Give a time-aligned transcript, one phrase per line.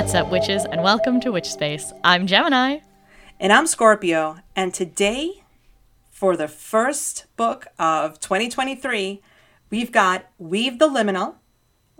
[0.00, 1.92] What's up, witches, and welcome to Witch Space.
[2.02, 2.78] I'm Gemini.
[3.38, 4.38] And I'm Scorpio.
[4.56, 5.42] And today,
[6.10, 9.20] for the first book of 2023,
[9.68, 11.34] we've got Weave the Liminal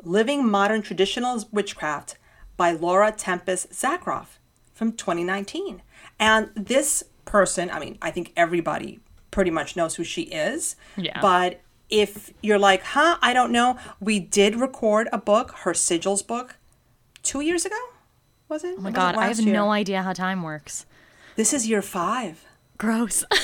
[0.02, 2.16] Living Modern Traditional Witchcraft
[2.56, 4.38] by Laura Tempest Zakroff
[4.72, 5.82] from 2019.
[6.18, 10.74] And this person, I mean, I think everybody pretty much knows who she is.
[10.96, 11.20] Yeah.
[11.20, 16.26] But if you're like, huh, I don't know, we did record a book, her Sigils
[16.26, 16.56] book,
[17.22, 17.76] two years ago?
[18.50, 18.74] Was it?
[18.76, 20.84] Oh my god, I have no idea how time works.
[21.36, 22.44] This is year five.
[22.76, 23.24] Gross.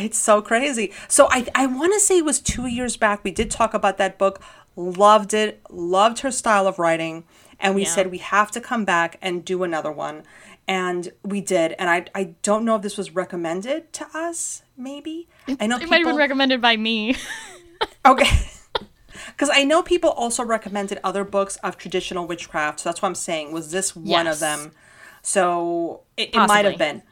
[0.00, 0.92] It's so crazy.
[1.08, 3.24] So I I want to say it was two years back.
[3.24, 4.40] We did talk about that book.
[4.76, 5.60] Loved it.
[5.70, 7.24] Loved her style of writing.
[7.58, 7.88] And we Yeah.
[7.88, 10.22] said we have to come back and do another one.
[10.68, 11.72] And we did.
[11.80, 14.62] And I I don't know if this was recommended to us.
[14.76, 15.26] Maybe
[15.58, 17.16] I know it might have been recommended by me.
[18.06, 18.30] Okay.
[19.38, 22.80] Because I know people also recommended other books of traditional witchcraft.
[22.80, 23.52] So that's what I'm saying.
[23.52, 24.34] Was this one Yes.
[24.34, 24.72] of them?
[25.22, 27.02] So it, it might have been.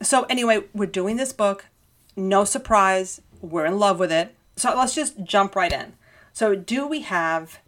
[0.00, 1.66] So anyway, we're doing this book.
[2.14, 3.20] No surprise.
[3.40, 4.36] We're in love with it.
[4.54, 5.94] So let's just jump right in.
[6.32, 7.60] So, do we have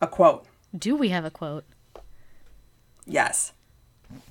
[0.00, 0.46] a quote?
[0.76, 1.64] Do we have a quote?
[3.06, 3.52] Yes.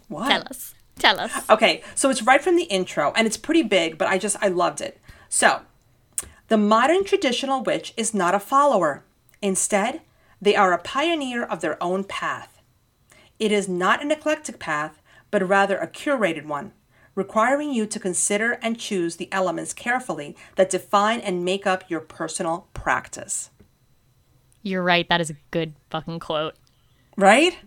[0.07, 0.29] What?
[0.29, 0.75] Tell us.
[0.99, 1.49] Tell us.
[1.49, 4.47] Okay, so it's right from the intro, and it's pretty big, but I just, I
[4.47, 4.99] loved it.
[5.29, 5.61] So,
[6.47, 9.03] the modern traditional witch is not a follower.
[9.41, 10.01] Instead,
[10.41, 12.61] they are a pioneer of their own path.
[13.39, 16.71] It is not an eclectic path, but rather a curated one,
[17.15, 21.99] requiring you to consider and choose the elements carefully that define and make up your
[21.99, 23.49] personal practice.
[24.61, 25.07] You're right.
[25.09, 26.55] That is a good fucking quote.
[27.15, 27.57] Right?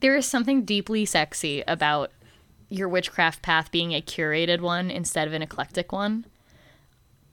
[0.00, 2.12] There is something deeply sexy about
[2.68, 6.26] your witchcraft path being a curated one instead of an eclectic one.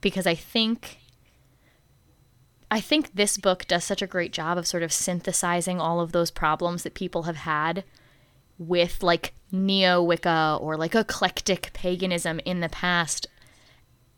[0.06, 1.00] Because I think
[2.70, 6.12] I think this book does such a great job of sort of synthesizing all of
[6.12, 7.84] those problems that people have had
[8.60, 13.26] with like neo Wicca or like eclectic paganism in the past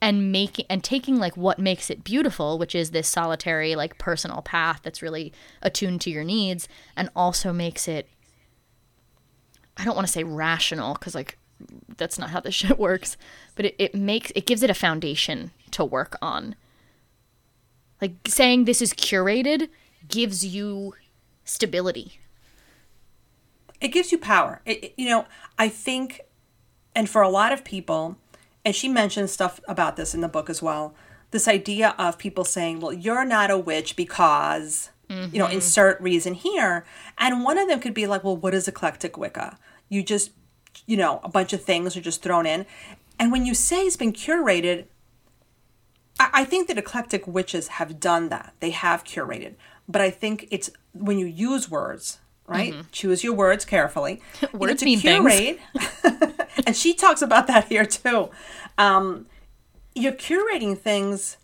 [0.01, 4.41] and making and taking like what makes it beautiful, which is this solitary like personal
[4.41, 5.31] path that's really
[5.61, 6.67] attuned to your needs
[6.97, 8.09] and also makes it
[9.77, 11.37] I don't want to say rational because like
[11.97, 13.17] that's not how this shit works,
[13.55, 16.55] but it, it makes it gives it a foundation to work on.
[18.01, 19.69] Like saying this is curated
[20.07, 20.93] gives you
[21.43, 22.19] stability.
[23.81, 24.61] it gives you power.
[24.65, 25.25] It, it- you know,
[25.57, 26.21] I think,
[26.95, 28.17] and for a lot of people,
[28.65, 30.93] and she mentions stuff about this in the book as well.
[31.31, 35.53] This idea of people saying, "Well, you're not a witch because." You know, mm-hmm.
[35.53, 36.83] insert reason here.
[37.17, 39.57] And one of them could be like, well, what is eclectic Wicca?
[39.87, 40.31] You just,
[40.85, 42.65] you know, a bunch of things are just thrown in.
[43.19, 44.85] And when you say it's been curated,
[46.19, 48.53] I, I think that eclectic witches have done that.
[48.59, 49.55] They have curated.
[49.87, 52.75] But I think it's when you use words, right?
[52.91, 54.21] Choose your words carefully.
[54.41, 55.59] You know, Words to mean things.
[55.73, 58.29] curate, and she talks about that here too.
[58.77, 59.25] Um,
[59.95, 61.37] you're curating things,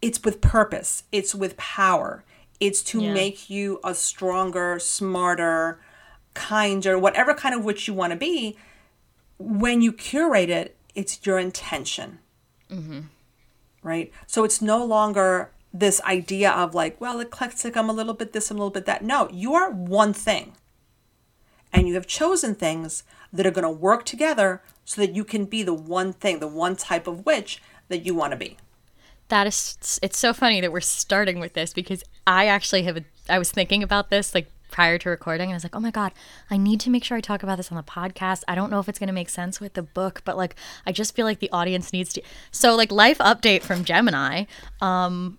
[0.00, 2.24] it's with purpose, it's with power,
[2.60, 3.12] it's to Yeah.
[3.12, 5.80] make you a stronger, smarter,
[6.34, 8.56] kinder, whatever kind of witch you want to be.
[9.38, 12.18] When you curate it, it's your intention
[12.70, 13.00] mm-hmm.
[13.82, 14.12] right?
[14.26, 18.50] So it's no longer this idea of like, well, eclectic, I'm a little bit this,
[18.50, 19.02] I'm a little bit that.
[19.02, 20.54] No, you are one thing.
[21.72, 23.02] And you have chosen things
[23.32, 26.46] that are going to work together so that you can be the one thing, the
[26.46, 28.56] one type of witch that you want to be.
[29.28, 33.04] That is, it's so funny that we're starting with this because I actually have, a,
[33.28, 35.92] I was thinking about this like prior to recording and I was like, oh my
[35.92, 36.10] God,
[36.50, 38.42] I need to make sure I talk about this on the podcast.
[38.48, 40.90] I don't know if it's going to make sense with the book, but like, I
[40.90, 42.22] just feel like the audience needs to.
[42.50, 44.46] So, like, life update from Gemini.
[44.80, 45.38] Um,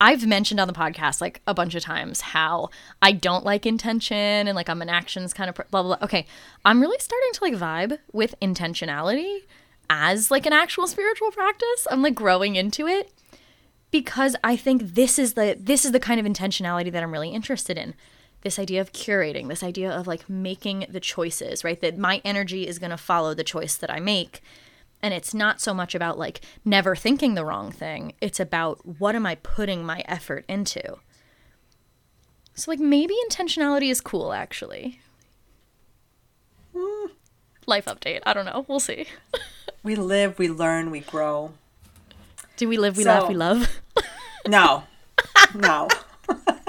[0.00, 4.16] I've mentioned on the podcast like a bunch of times how I don't like intention
[4.16, 6.04] and like I'm an actions kind of blah blah blah.
[6.04, 6.26] Okay,
[6.64, 9.42] I'm really starting to like vibe with intentionality
[9.88, 11.86] as like an actual spiritual practice.
[11.92, 13.12] I'm like growing into it
[13.92, 17.30] because I think this is the this is the kind of intentionality that I'm really
[17.30, 17.94] interested in.
[18.44, 21.80] This idea of curating, this idea of like making the choices, right?
[21.80, 24.40] That my energy is going to follow the choice that I make.
[25.02, 28.12] And it's not so much about like never thinking the wrong thing.
[28.20, 30.98] It's about what am I putting my effort into.
[32.54, 35.00] So like maybe intentionality is cool actually.
[36.76, 37.06] Hmm.
[37.66, 38.20] Life update.
[38.26, 38.64] I don't know.
[38.68, 39.06] We'll see.
[39.82, 41.52] We live, we learn, we grow.
[42.56, 43.80] Do we live, we So- laugh, we love?
[44.48, 44.84] No,
[45.54, 45.88] no.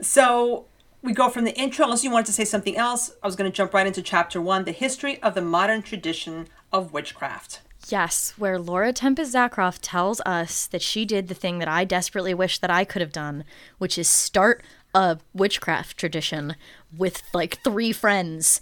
[0.00, 0.66] so
[1.02, 3.12] we go from the intro, unless you wanted to say something else.
[3.22, 6.48] I was going to jump right into chapter one the history of the modern tradition
[6.72, 7.60] of witchcraft.
[7.88, 12.34] Yes, where Laura Tempest Zakroff tells us that she did the thing that I desperately
[12.34, 13.44] wish that I could have done,
[13.78, 14.62] which is start
[14.94, 16.56] a witchcraft tradition
[16.96, 18.60] with like three friends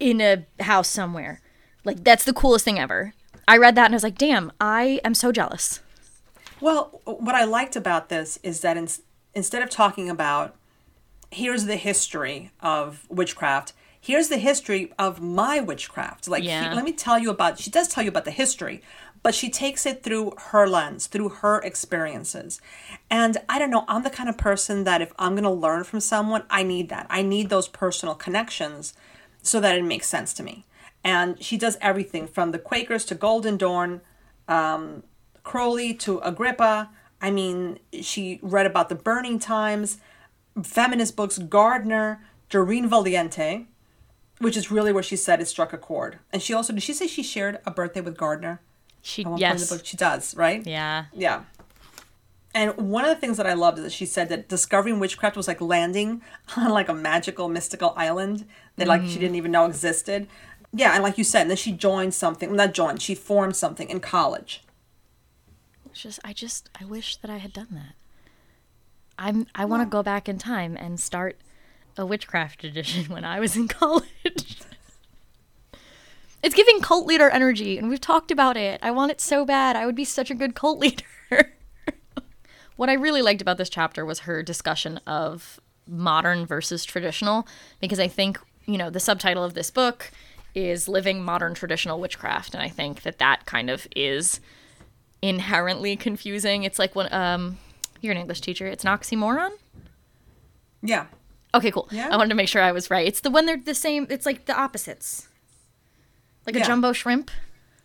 [0.00, 1.40] in a house somewhere.
[1.84, 3.14] Like that's the coolest thing ever.
[3.46, 5.80] I read that and I was like, "Damn, I am so jealous."
[6.60, 8.88] Well, what I liked about this is that in,
[9.34, 10.54] instead of talking about
[11.30, 16.28] here's the history of witchcraft, here's the history of my witchcraft.
[16.28, 16.70] Like, Yeah.
[16.70, 17.58] he- let me tell you about.
[17.58, 18.82] She does tell you about the history,
[19.22, 22.60] but she takes it through her lens, through her experiences.
[23.08, 23.84] And I don't know.
[23.88, 26.88] I'm the kind of person that if I'm going to learn from someone, I need
[26.90, 27.06] that.
[27.08, 28.92] I need those personal connections
[29.42, 30.64] so that it makes sense to me.
[31.04, 34.00] And she does everything from the Quakers to Golden Dawn,
[34.48, 35.02] um,
[35.44, 36.90] Crowley to Agrippa.
[37.22, 39.98] I mean, she read about the burning times,
[40.62, 42.20] feminist books, Gardner,
[42.50, 43.66] Doreen Valiente,
[44.40, 46.18] which is really where she said it struck a chord.
[46.32, 48.60] And she also, did she say she shared a birthday with Gardner?
[49.00, 49.68] She At one point in yes.
[49.68, 49.86] the book?
[49.86, 50.66] She does, right?
[50.66, 51.04] Yeah.
[51.14, 51.44] Yeah.
[52.54, 55.36] And one of the things that I loved is that she said that discovering witchcraft
[55.36, 56.22] was like landing
[56.56, 58.46] on like a magical, mystical island
[58.76, 59.20] that like she mm-hmm.
[59.20, 60.26] didn't even know existed.
[60.74, 62.54] Yeah, and like you said, and then she joined something.
[62.54, 63.00] Not joined.
[63.00, 64.62] She formed something in college.
[65.92, 67.94] It's just I just I wish that I had done that.
[69.18, 71.38] I'm I want to go back in time and start
[71.98, 74.62] a witchcraft tradition when I was in college.
[76.42, 78.80] it's giving cult leader energy and we've talked about it.
[78.82, 79.76] I want it so bad.
[79.76, 81.04] I would be such a good cult leader.
[82.76, 87.46] what I really liked about this chapter was her discussion of modern versus traditional
[87.80, 90.10] because I think, you know, the subtitle of this book
[90.54, 94.40] is living modern traditional witchcraft and I think that that kind of is
[95.22, 96.64] inherently confusing.
[96.64, 97.58] It's like when um
[98.00, 98.66] you're an English teacher.
[98.66, 99.50] It's an oxymoron.
[100.82, 101.06] Yeah.
[101.54, 101.88] Okay, cool.
[101.92, 102.08] Yeah.
[102.10, 103.06] I wanted to make sure I was right.
[103.06, 104.06] It's the when they're the same.
[104.10, 105.28] It's like the opposites.
[106.46, 107.30] Like a jumbo shrimp.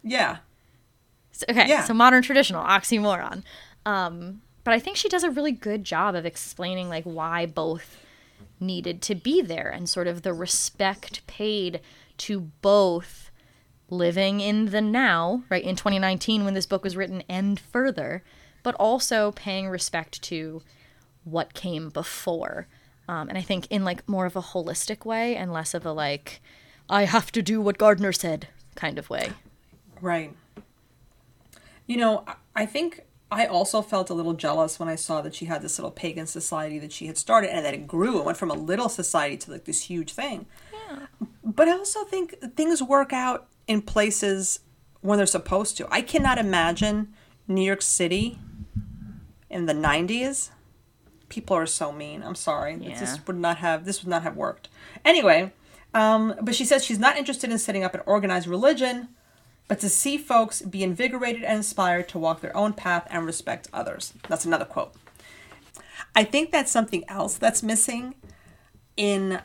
[0.03, 0.37] Yeah.
[1.31, 1.83] So- okay, Yeah.
[1.83, 3.43] so modern traditional oxymoron.
[3.85, 7.97] Um, but I think she does a really good job of explaining like why both
[8.59, 11.79] needed to be there and sort of the respect paid
[12.17, 13.26] to both
[13.89, 18.23] living in the now, right, in 2019 when this book was written and further,
[18.63, 20.61] but also paying respect to
[21.23, 22.67] what came before.
[23.09, 25.91] Um, and I think in like more of a holistic way and less of a
[25.93, 26.41] like,
[26.89, 29.31] I have to do what Gardner said kind of way.
[30.01, 30.35] Right.
[31.85, 33.01] You know, I- I think
[33.31, 36.27] I also felt a little jealous when I saw that she had this little pagan
[36.27, 38.17] society that she had started and that it grew.
[38.17, 40.45] and went from a little society to like this huge thing.
[40.73, 41.05] Yeah.
[41.43, 44.59] But I also think things work out in places
[45.01, 45.87] when they're supposed to.
[45.91, 47.13] I cannot imagine
[47.47, 48.39] New York City
[49.49, 50.49] in the 90s.
[51.29, 52.23] People are so mean.
[52.23, 52.77] I'm sorry.
[52.79, 52.99] Yeah.
[52.99, 54.69] This would not have this would not have worked.
[55.03, 55.51] Anyway,
[55.93, 59.09] um, but she says she's not interested in setting up an organized religion,
[59.67, 63.67] but to see folks be invigorated and inspired to walk their own path and respect
[63.73, 64.13] others.
[64.29, 64.93] That's another quote.
[66.15, 68.15] I think that's something else that's missing
[68.95, 69.41] in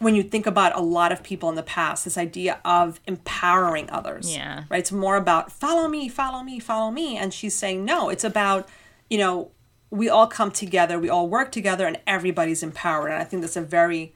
[0.00, 3.88] when you think about a lot of people in the past, this idea of empowering
[3.90, 4.34] others.
[4.34, 4.64] Yeah.
[4.70, 4.78] Right?
[4.78, 7.16] It's more about follow me, follow me, follow me.
[7.16, 8.68] And she's saying, no, it's about,
[9.08, 9.50] you know,
[9.90, 13.10] we all come together, we all work together, and everybody's empowered.
[13.12, 14.14] And I think that's a very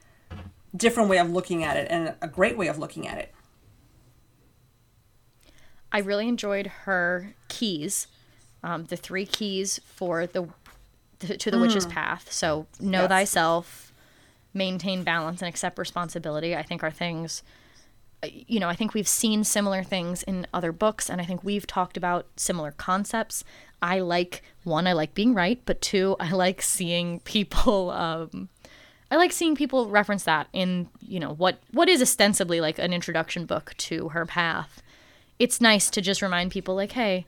[0.74, 3.32] different way of looking at it and a great way of looking at it.
[5.92, 8.06] I really enjoyed her keys,
[8.62, 10.48] um, the three keys for the,
[11.20, 12.32] to the witch's path.
[12.32, 13.08] So know Yes.
[13.10, 13.92] thyself,
[14.54, 16.54] maintain balance, and accept responsibility.
[16.56, 17.42] I think are things.
[18.22, 21.44] uh, You know, I think we've seen similar things in other books, and I think
[21.44, 23.44] we've talked about similar concepts.
[23.82, 27.90] I like one, I like being right, but two, I like seeing people.
[28.04, 28.48] Um,
[29.10, 32.92] I like seeing people reference that in you know what what is ostensibly like an
[32.92, 34.82] introduction book to her path
[35.38, 37.26] it's nice to just remind people like hey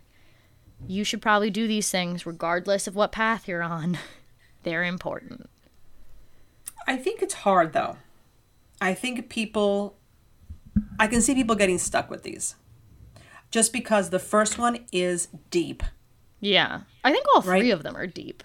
[0.89, 3.99] you should probably do these things regardless of what path you're on
[4.65, 5.49] they're important
[6.87, 7.97] I think it's hard though.
[8.81, 9.97] I think people,
[10.99, 12.55] I can see people getting stuck with these.
[13.51, 15.83] Just because the first one is deep.
[16.41, 17.73] yeah i think all three Right.
[17.73, 18.43] of them are deep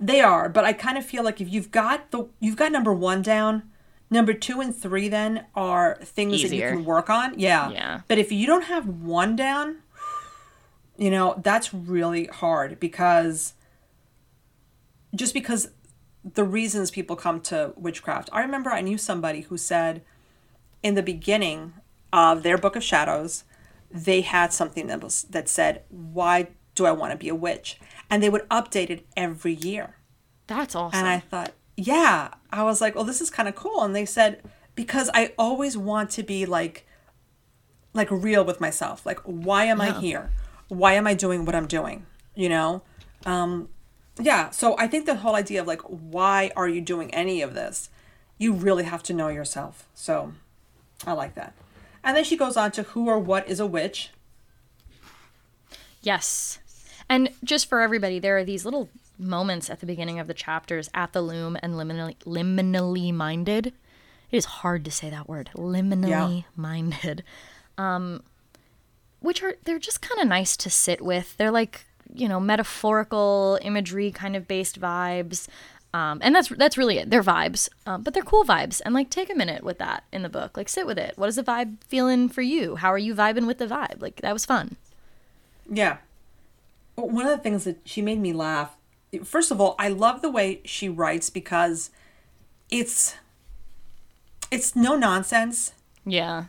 [0.00, 2.92] They are, but I kind of feel like if you've got the you've got number
[2.92, 3.54] one down,
[4.10, 7.38] number two and three then are things that you can work on.
[7.38, 7.70] Yeah.
[7.70, 8.00] Yeah.
[8.08, 9.66] But if you don't have one down,
[10.96, 13.54] you know, that's really hard because
[15.14, 15.70] just because
[16.24, 18.28] the reasons people come to witchcraft.
[18.32, 20.02] I remember I knew somebody who said
[20.82, 21.74] in the beginning
[22.12, 23.44] of their book of shadows,
[23.90, 27.78] they had something that was that said, "Why do I want to be a witch?"
[28.10, 29.96] And they would update it every year.
[30.46, 33.84] that's awesome And I thought, yeah, I was like, well, this is kind of cool.
[33.84, 34.42] And they said,
[34.74, 36.86] because I always want to be like,
[37.94, 39.06] like real with myself.
[39.06, 40.30] Like, why am I here?
[40.68, 42.04] Why am I doing what I'm doing?
[42.34, 42.82] You know?
[43.26, 43.68] Um,
[44.20, 47.54] Yeah, so I think the whole idea of like, why are you doing any of
[47.54, 47.88] this?
[48.36, 49.86] You really have to know yourself.
[49.94, 50.32] So
[51.06, 51.54] I like that.
[52.02, 54.10] And then she goes on to who or what is a witch.
[56.02, 56.58] Yes.
[57.08, 60.88] And just for everybody, there are these little moments at the beginning of the chapters
[60.94, 63.68] at the loom and liminally, liminally minded.
[64.30, 65.50] It is hard to say that word.
[65.54, 66.08] Liminally
[66.38, 66.42] Yeah.
[66.56, 67.24] minded.
[67.76, 68.22] Um,
[69.20, 71.36] which are they're just kind of nice to sit with.
[71.36, 75.48] They're like, you know, metaphorical imagery kind of based vibes.
[75.94, 77.08] Um, and that's that's really it.
[77.08, 78.82] They're vibes, um, but they're cool vibes.
[78.84, 80.56] And like, take a minute with that in the book.
[80.56, 81.14] Like, sit with it.
[81.16, 82.76] What is the vibe feeling for you?
[82.76, 84.02] How are you vibing with the vibe?
[84.02, 84.76] Like, that was fun.
[85.70, 85.98] Yeah.
[86.94, 88.76] One of the things that she made me laugh.
[89.24, 91.90] First of all, I love the way she writes because
[92.70, 93.14] it's
[94.50, 95.72] it's no nonsense.
[96.04, 96.44] Yeah.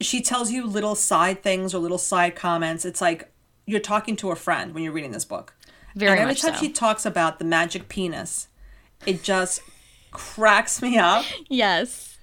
[0.00, 2.84] She tells you little side things or little side comments.
[2.84, 3.30] It's like
[3.68, 5.54] you're talking to a friend when you're reading this book.
[5.94, 6.60] Very and every much time so.
[6.60, 8.48] she talks about the magic penis,
[9.04, 9.60] it just
[10.10, 11.24] cracks me up.
[11.48, 12.18] Yes.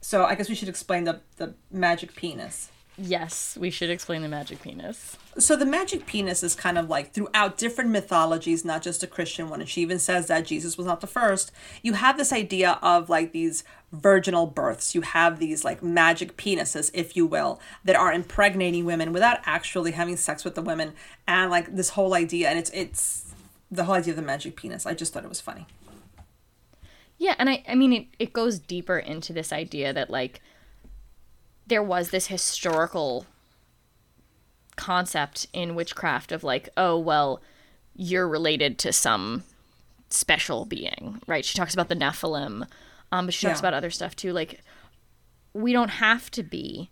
[0.00, 2.70] So I guess we should explain the, the magic penis.
[2.96, 5.16] Yes, we should explain the magic penis.
[5.38, 9.48] So the magic penis is kind of like throughout different mythologies, not just a Christian
[9.48, 9.60] one.
[9.60, 11.52] And she even says that Jesus was not the first.
[11.80, 14.96] You have this idea of like these virginal births.
[14.96, 19.92] You have these like magic penises, if you will, that are impregnating women without actually
[19.92, 20.94] having sex with the women.
[21.28, 23.32] And like this whole idea, and it's it's
[23.70, 24.86] the whole idea of the magic penis.
[24.86, 25.66] I just thought it was funny.
[27.16, 30.40] Yeah, and I I mean it, it goes deeper into this idea that like
[31.66, 33.26] there was this historical
[34.78, 37.42] concept in witchcraft of like, oh well,
[37.94, 39.42] you're related to some
[40.08, 41.44] special being, right?
[41.44, 42.66] She talks about the Nephilim,
[43.12, 43.68] um, but she talks Yeah.
[43.68, 44.32] about other stuff too.
[44.32, 44.62] Like
[45.52, 46.90] we don't have to be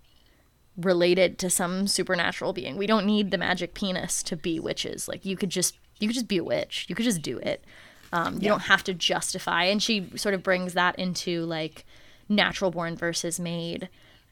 [0.76, 2.76] related to some supernatural being.
[2.76, 5.08] We don't need the magic penis to be witches.
[5.08, 6.84] Like you could just you could just be a witch.
[6.88, 7.64] You could just do it.
[8.12, 9.64] Um, you don't have to justify.
[9.64, 11.84] And she sort of brings that into like
[12.28, 13.88] natural born versus made.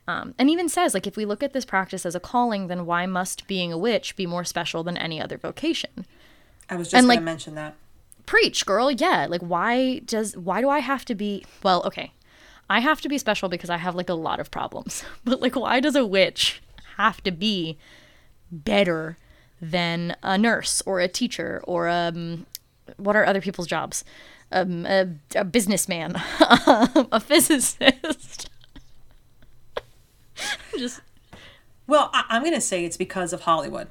[0.06, 2.84] Um, and even says like if we look at this practice as a calling, then
[2.86, 6.04] why must being a witch be more special than any other vocation?
[6.68, 7.74] I was just And, going like- to mention that.
[8.26, 9.26] preach girl yeah.
[9.28, 12.12] Like why does why do i have to be well okay.
[12.70, 15.04] I have to be special because i have like a lot of problems.
[15.24, 16.62] But like why does a witch
[16.96, 17.76] have to be
[18.50, 19.16] better
[19.60, 22.46] than a nurse or a teacher or um
[22.98, 24.04] what are other people's jobs?
[24.52, 28.50] Um a, a businessman a physicist
[30.78, 31.00] just
[31.86, 33.88] Well, I- I'm going to say it's because of Hollywood,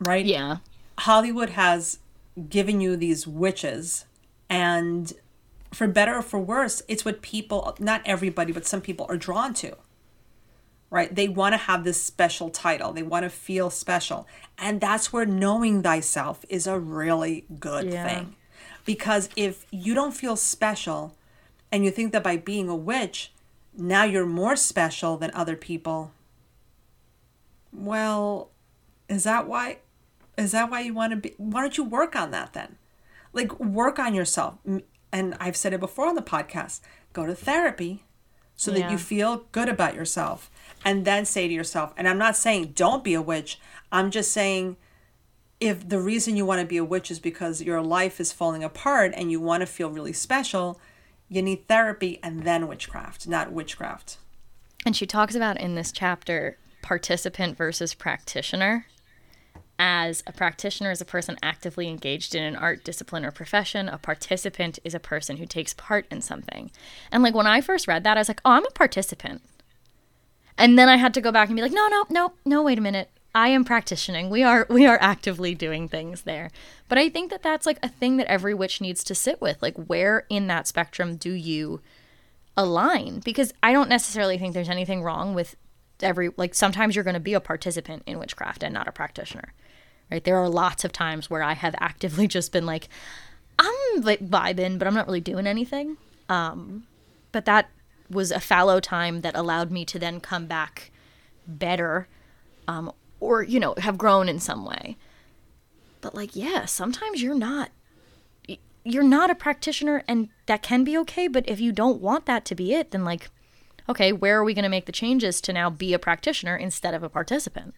[0.00, 0.24] right?
[0.24, 0.58] yeah
[0.98, 1.98] Hollywood has
[2.48, 4.04] given you these witches,
[4.48, 5.12] and
[5.72, 9.52] for better or for worse, it's what people, not everybody, but some people are drawn
[9.54, 9.76] to.
[10.90, 11.12] Right?
[11.12, 14.28] They want to have this special title, they want to feel special.
[14.56, 18.06] And that's where knowing thyself is a really good Yeah.
[18.08, 18.36] thing.
[18.84, 21.16] Because if you don't feel special
[21.72, 23.32] and you think that by being a witch,
[23.76, 26.12] now you're more special than other people,
[27.72, 28.50] well,
[29.08, 29.78] is that why
[30.36, 32.76] is that why you want to be why don't you work on that then?
[33.32, 34.54] Like work on yourself.
[35.12, 36.80] And i've said it before on the podcast
[37.12, 38.02] go to therapy
[38.56, 40.50] so that you feel good about yourself
[40.84, 44.32] and then say to yourself and i'm not saying don't be a witch i'm just
[44.32, 44.76] saying
[45.60, 48.62] if the reason you want to be a witch is because your life is falling
[48.62, 50.80] apart and you want to feel really special
[51.28, 54.18] you need therapy and then witchcraft not witchcraft
[54.84, 58.86] And she talks about in this chapter participant versus practitioner.
[59.78, 63.88] As a practitioner is a person actively engaged in an art, discipline, or profession.
[63.88, 66.70] A participant is a person who takes part in something.
[67.10, 69.42] And like when I first read that, I was like, oh, I'm a participant.
[70.56, 72.78] And then I had to go back and be like, no, no, no, no, wait
[72.78, 73.10] a minute.
[73.34, 74.30] I am practicing.
[74.30, 76.50] We are we are actively doing things there.
[76.88, 79.60] But I think that that's like a thing that every witch needs to sit with.
[79.60, 81.80] Like where in that spectrum do you
[82.56, 85.56] align because I don't necessarily think there's anything wrong with
[86.00, 89.52] every like sometimes you're going to be a participant in witchcraft and not a practitioner.
[90.10, 90.22] Right?
[90.22, 92.88] There are lots of times where I have actively just been like
[93.58, 95.96] I'm like vibing, but I'm not really doing anything.
[96.28, 96.86] Um
[97.32, 97.68] but that
[98.08, 100.92] was a fallow time that allowed me to then come back
[101.48, 102.06] better
[102.68, 102.92] um
[103.24, 104.96] or you know have grown in some way.
[106.00, 107.70] But like yeah, sometimes you're not
[108.86, 112.44] you're not a practitioner and that can be okay but if you don't want that
[112.44, 113.30] to be it then like
[113.88, 116.92] okay where are we going to make the changes to now be a practitioner instead
[116.92, 117.74] of a participant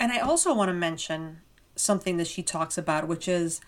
[0.00, 1.42] And I also want to mention
[1.76, 3.60] something that she talks about, which is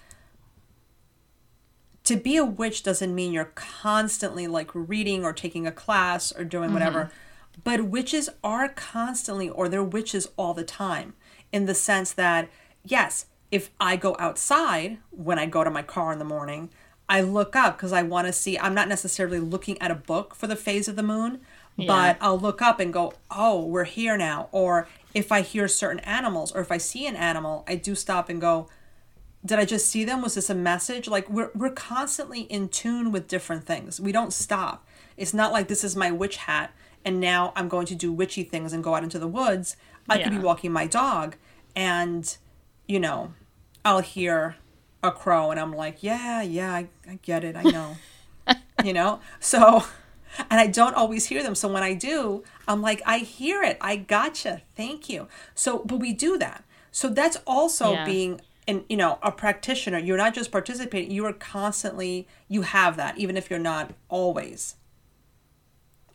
[2.04, 6.44] to be a witch doesn't mean you're constantly like reading or taking a class or
[6.44, 7.04] doing whatever.
[7.04, 7.16] Mm-hmm.
[7.64, 11.14] But witches are constantly, or they're witches all the time,
[11.52, 12.48] in the sense that,
[12.84, 16.70] yes, if I go outside when I go to my car in the morning,
[17.08, 18.58] I look up because I want to see.
[18.58, 21.40] I'm not necessarily looking at a book for the phase of the moon,
[21.76, 21.86] Yeah.
[21.86, 24.48] but I'll look up and go, oh, we're here now.
[24.50, 28.30] Or if I hear certain animals or if I see an animal, I do stop
[28.30, 28.68] and go,
[29.44, 30.22] did I just see them?
[30.22, 31.08] Was this a message?
[31.08, 34.00] Like we're we're constantly in tune with different things.
[34.00, 34.86] We don't stop.
[35.16, 36.72] It's not like this is my witch hat
[37.04, 39.76] and now I'm going to do witchy things and go out into the woods.
[40.08, 41.36] I could be walking my dog
[41.74, 42.36] and
[42.86, 43.32] you know,
[43.84, 44.56] I'll hear
[45.02, 47.56] a crow and I'm like, yeah, yeah, I, I get it.
[47.56, 47.96] I know.
[48.84, 49.20] you know?
[49.40, 49.84] So
[50.50, 51.54] and I don't always hear them.
[51.54, 53.76] So when I do, I'm like, I hear it.
[53.80, 54.62] I gotcha.
[54.76, 55.28] Thank you.
[55.54, 56.64] So, but we do that.
[56.90, 58.04] So that's also Yeah.
[58.04, 59.98] being an you know a practitioner.
[59.98, 61.10] You're not just participating.
[61.10, 62.28] You are constantly.
[62.48, 64.76] You have that, even if you're not always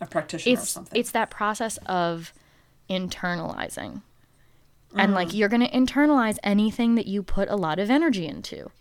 [0.02, 1.00] a practitioner or it's something.
[1.00, 2.34] it's that process of
[2.90, 4.02] internalizing.
[4.96, 8.72] And like you're going to internalize anything that you put a lot of energy into.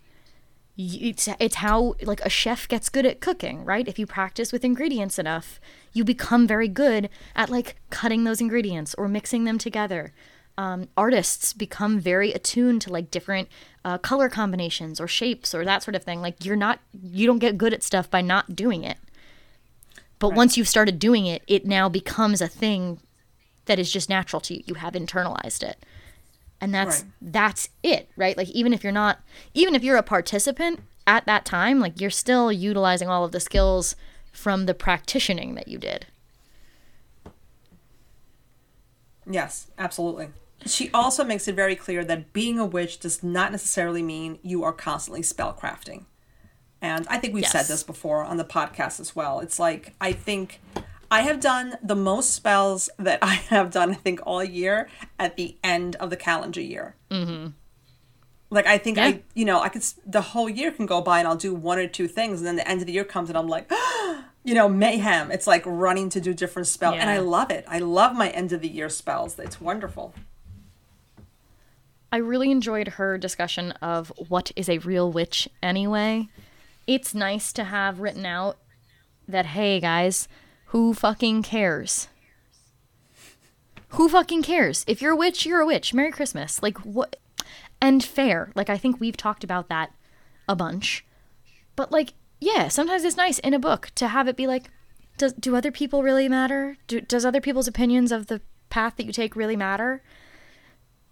[0.77, 3.87] It's it's how like a chef gets good at cooking right?
[3.87, 5.59] If you practice with ingredients enough
[5.91, 10.13] you become very good at like cutting those ingredients or mixing them together.
[10.59, 13.47] Um, artists become very attuned to like different
[13.85, 16.21] uh, color combinations or shapes or that sort of thing.
[16.21, 18.97] Like you're not you don't get good at stuff by not doing it
[20.19, 22.99] but once you've started doing it, it now becomes a thing
[23.65, 24.63] that is just natural to you.
[24.65, 25.85] You have internalized it.
[26.59, 27.11] And that's Right.
[27.21, 28.35] that's it, right?
[28.35, 29.19] Like even if you're not
[29.53, 33.39] even if you're a participant at that time, like you're still utilizing all of the
[33.39, 33.95] skills
[34.31, 36.07] from the practicing that you did.
[39.29, 40.29] Yes, absolutely.
[40.65, 44.63] She also makes it very clear that being a witch does not necessarily mean you
[44.63, 46.05] are constantly spellcrafting.
[46.81, 49.39] And I think we've said this before on the podcast as well.
[49.39, 50.61] It's like, I think
[51.09, 55.37] I have done the most spells that I have done, I think, all year at
[55.37, 56.95] the end of the calendar year.
[57.09, 57.47] Mm-hmm.
[58.49, 59.05] Like, I think Yeah.
[59.05, 61.79] I, you know, I could, the whole year can go by and I'll do one
[61.79, 62.39] or two things.
[62.39, 63.69] And then the end of the year comes and I'm like,
[64.43, 65.31] you know, mayhem.
[65.31, 66.95] It's like running to do different spells.
[66.97, 67.65] And I love it.
[67.67, 69.37] I love my end of the year spells.
[69.39, 70.13] It's wonderful.
[72.11, 76.29] I really enjoyed her discussion of what is a real witch anyway.
[76.87, 78.57] It's nice to have written out
[79.27, 80.27] that, hey guys,
[80.67, 82.07] who fucking cares?
[83.89, 84.83] Who fucking cares?
[84.87, 85.93] If you're a witch, you're a witch.
[85.93, 86.63] Merry Christmas.
[86.63, 87.17] Like, what?
[87.81, 88.51] And fair.
[88.55, 89.91] Like, I think we've talked about that
[90.47, 91.05] a bunch.
[91.75, 94.69] But, like, yeah, sometimes it's nice in a book to have it be like,
[95.17, 96.77] does, do other people really matter?
[96.87, 100.01] Do, does other people's opinions of the path that you take really matter?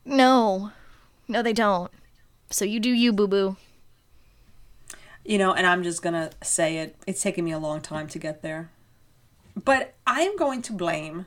[0.04, 0.72] No.
[1.28, 1.92] No, they don't.
[2.50, 3.58] So you do you, boo boo.
[5.26, 6.96] You know, and I'm just going to say it.
[7.08, 8.70] It's taken me a long time to get there.
[9.64, 11.26] But I'm going to blame,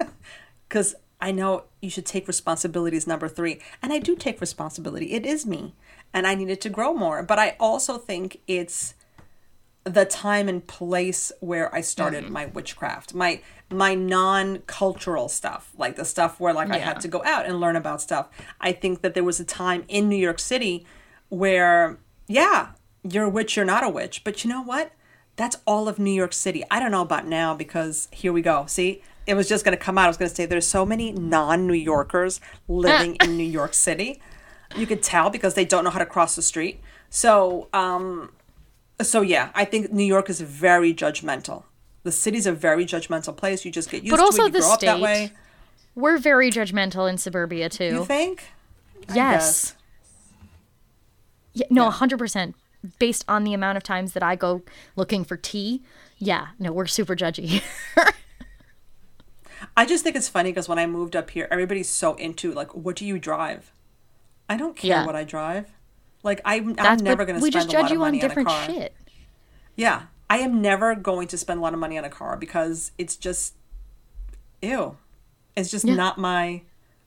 [0.68, 3.60] because I know you should take responsibility is number three.
[3.82, 5.12] And I do take responsibility.
[5.12, 5.74] It is me.
[6.12, 7.22] And I needed to grow more.
[7.22, 8.94] But I also think it's
[9.84, 12.32] the time and place where I started mm-hmm.
[12.32, 17.22] my witchcraft, my my non-cultural stuff, like the stuff where like I had to go
[17.24, 18.28] out and learn about stuff.
[18.60, 20.86] I think that there was a time in New York City
[21.28, 22.68] where yeah,
[23.08, 24.92] you're a witch, you're not a witch, but you know what?
[25.36, 26.64] That's all of New York City.
[26.70, 28.66] I don't know about now because here we go.
[28.66, 30.04] See, it was just going to come out.
[30.04, 34.20] I was going to say there's so many non-New Yorkers living in New York City.
[34.76, 36.80] You could tell because they don't know how to cross the street.
[37.10, 38.32] So, um,
[39.02, 41.64] so yeah, I think New York is very judgmental.
[42.04, 43.64] The city's a very judgmental place.
[43.64, 44.46] You just get used But to also it.
[44.46, 45.02] You the grow up that state.
[45.02, 45.32] way.
[45.96, 47.84] We're very judgmental in suburbia too.
[47.86, 48.44] You think?
[49.14, 49.74] Yes.
[51.52, 51.90] Yeah, no, Yeah.
[51.92, 52.56] hundred percent.
[52.98, 54.62] Based on the amount of times that I go
[54.96, 55.82] looking for tea,
[56.18, 57.62] yeah, no, we're super judgy.
[59.76, 62.74] I just think it's funny because when I moved up here, everybody's so into like,
[62.74, 63.72] what do you drive?
[64.48, 65.06] I don't care Yeah.
[65.06, 65.70] what I drive.
[66.22, 68.18] Like I'm, I'm never going to we spend just a lot of you on money
[68.20, 68.66] on, a different car.
[68.66, 68.94] shit.
[69.76, 72.92] Yeah, I am never going to spend a lot of money on a car because
[72.98, 73.54] it's just,
[74.62, 74.96] ew,
[75.56, 75.94] it's just Yeah.
[75.94, 76.62] not my.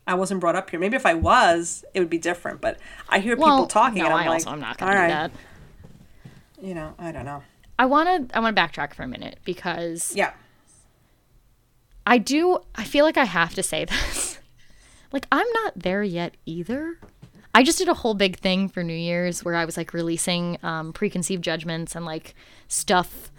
[0.09, 0.79] I wasn't brought up here.
[0.79, 2.61] Maybe if I was, it would be different.
[2.61, 4.91] But I hear Well, people talking, no, and I'm I like, also am not gonna
[4.93, 5.31] do that.
[6.61, 7.43] You know, I don't know.
[7.79, 10.31] I wanna I wanna backtrack for a minute because Yeah,
[12.05, 14.39] I do I feel like I have to say this.
[15.11, 16.97] like I'm not there yet either.
[17.53, 20.57] I just did a whole big thing for New Year's where I was like releasing
[20.61, 22.35] um, preconceived judgments and like
[22.67, 23.31] stuff,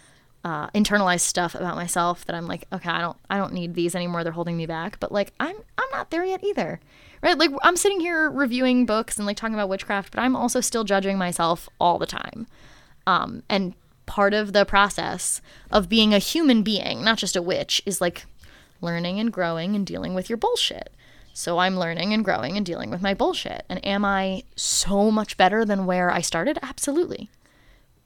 [0.43, 3.95] uh, internalized stuff about myself that I'm like, okay, I don't, I don't need these
[3.95, 4.25] anymore.
[4.25, 4.99] They're holding me back.
[4.99, 6.81] But like, I'm, I'm not there yet either,
[7.23, 7.37] right?
[7.37, 10.83] Like, I'm sitting here reviewing books and like talking about witchcraft, but I'm also still
[10.83, 12.45] judging myself all the time.
[13.07, 13.73] Um, and
[14.05, 18.25] part of the process of being a human being, not just a witch, is like
[18.81, 20.91] learning and growing and dealing with your bullshit.
[21.33, 23.63] So I'm learning and growing and dealing with my bullshit.
[23.69, 26.59] And am I so much better than where I started?
[26.61, 27.29] Absolutely.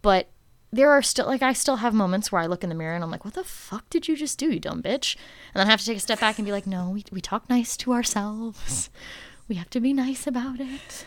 [0.01, 0.27] But
[0.71, 3.03] there are still like I still have moments where I look in the mirror and
[3.03, 5.15] I'm like, what the fuck did you just do, you dumb bitch?
[5.53, 7.21] And then I have to take a step back and be like, no, we we
[7.21, 8.89] talk nice to ourselves.
[9.47, 11.05] We have to be nice about it.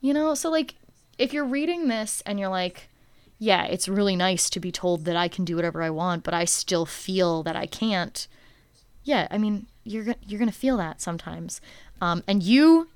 [0.00, 0.74] You know, so like
[1.20, 2.88] if you're reading this and you're like,
[3.38, 6.32] yeah, it's really nice to be told that I can do whatever I want, but
[6.32, 8.26] I still feel that I can't.
[9.04, 11.60] Yeah, I mean, you're you're gonna feel that sometimes.
[12.00, 12.88] Um, and you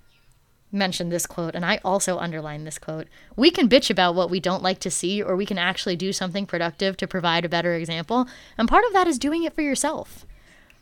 [0.73, 3.09] mentioned this quote, and I also underlined this quote.
[3.37, 6.13] We can bitch about what we don't like to see, or we can actually do
[6.13, 8.27] something productive to provide a better example.
[8.57, 10.27] And part of that is doing it for yourself.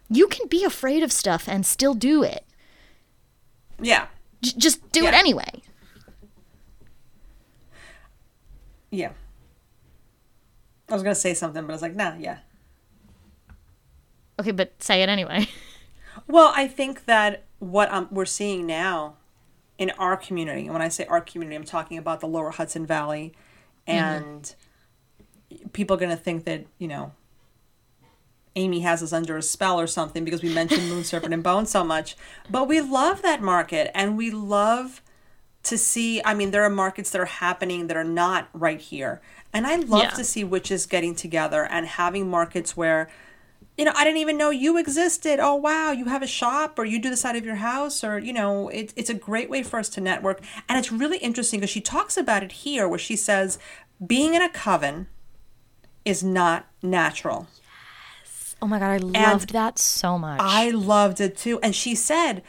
[0.08, 2.44] You can be afraid of stuff and still do it.
[3.80, 4.06] Yeah.
[4.40, 5.62] J- just do it anyway.
[8.92, 9.10] Yeah.
[10.88, 12.38] I was gonna say something, but I was like, nah, yeah.
[14.38, 15.48] Okay, but say it anyway.
[16.26, 19.16] Well, I think that what um, we're seeing now
[19.78, 22.86] in our community, and when I say our community, I'm talking about the lower Hudson
[22.86, 23.32] Valley,
[23.86, 24.54] and
[25.72, 27.12] people are going to think that, you know,
[28.54, 31.66] Amy has us under a spell or something because we mentioned Moon Serpent and Bone
[31.66, 32.16] so much.
[32.50, 35.02] But we love that market, and we love
[35.64, 36.20] to see.
[36.24, 39.20] I mean, there are markets that are happening that are not right here.
[39.52, 40.10] And I love Yeah.
[40.10, 43.08] to see witches getting together and having markets where
[43.78, 45.38] you know, I didn't even know you existed.
[45.40, 48.18] Oh, wow, you have a shop or you do this out of your house or,
[48.18, 50.42] you know, it, it's a great way for us to network.
[50.68, 53.58] And it's really interesting because she talks about it here where she says
[54.06, 55.06] being in a coven
[56.04, 57.46] is not natural.
[58.60, 60.38] Oh my god, I loved that so much.
[60.42, 61.58] I loved it too.
[61.60, 62.42] And she said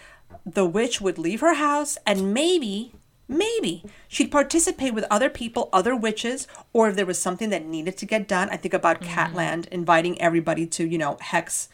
[0.46, 2.94] the witch would leave her house and maybe,
[3.34, 7.98] maybe she'd participate with other people, other witches, or if there was something that needed
[7.98, 8.50] to get done.
[8.50, 9.14] I think about mm-hmm.
[9.14, 11.70] Catland inviting everybody to, you know, Hex,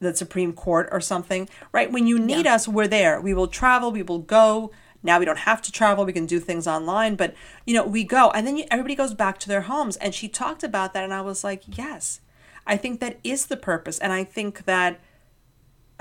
[0.00, 1.92] the Supreme Court or something, right?
[1.92, 3.20] When you need us, we're there.
[3.20, 4.72] We will travel, we will go.
[5.02, 7.34] Now we don't have to travel, we can do things online, but,
[7.66, 8.30] you know, we go.
[8.30, 9.96] And then you, everybody goes back to their homes.
[9.96, 12.20] And she talked about that, and I was like, yes.
[12.64, 13.98] I think that is the purpose.
[13.98, 15.00] And I think that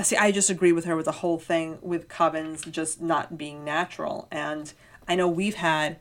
[0.03, 3.63] See, I just agree with her with the whole thing with covens just not being
[3.63, 4.27] natural.
[4.31, 4.73] And
[5.07, 5.97] I know we've had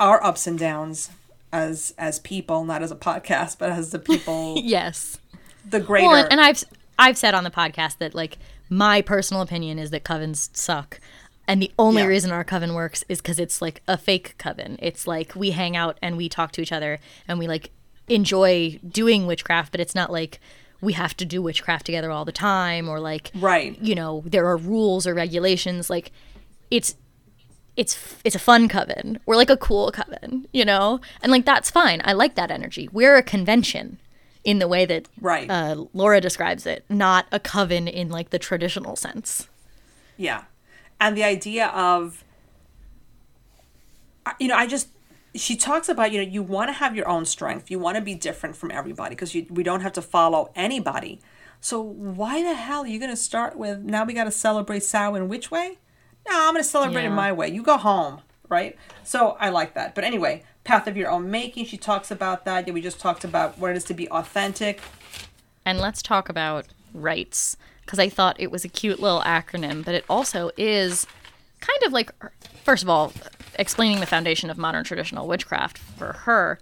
[0.00, 1.10] our ups and downs
[1.52, 5.18] as as people, not as a podcast, but as the people, yes.
[5.68, 6.08] the greater.
[6.08, 6.64] Well, and, I've
[6.98, 11.00] I've said on the podcast that like my personal opinion is that covens suck.
[11.48, 12.08] And the only Yeah.
[12.08, 14.76] reason our coven works is because it's like a fake coven.
[14.82, 16.98] It's like we hang out and we talk to each other
[17.28, 17.70] and we like
[18.08, 20.40] enjoy doing witchcraft, but it's not like
[20.80, 23.78] we have to do witchcraft together all the time or like Right.
[23.80, 26.10] you know there are rules or regulations like
[26.70, 26.96] it's
[27.76, 31.70] it's it's a fun coven we're like a cool coven you know and like that's
[31.70, 33.98] fine i like that energy we're a convention
[34.44, 35.50] in the way that Right.
[35.50, 39.48] uh, laura describes it not a coven in like the traditional sense
[40.16, 40.44] Yeah.
[40.98, 42.24] And the idea of,
[44.40, 44.88] you know, I just,
[45.34, 47.70] she talks about, you know, you want to have your own strength.
[47.70, 51.20] You want to be different from everybody because we don't have to follow anybody.
[51.60, 54.82] So why the hell are you going to start with, now we got to celebrate
[54.84, 55.78] Samhain which way?
[56.28, 57.14] No, I'm going to celebrate it Yeah.
[57.14, 57.48] my way.
[57.48, 58.76] You go home, right?
[59.04, 59.94] So I like that.
[59.94, 62.66] But anyway, path of your own making, she talks about that.
[62.66, 64.80] Yeah, we just talked about what it is to be authentic.
[65.64, 69.94] and let's talk about RITES because i thought it was a cute little acronym but
[69.94, 71.06] it also is
[71.60, 72.10] kind of like
[72.64, 73.12] first of all
[73.58, 76.58] explaining the foundation of modern traditional witchcraft for her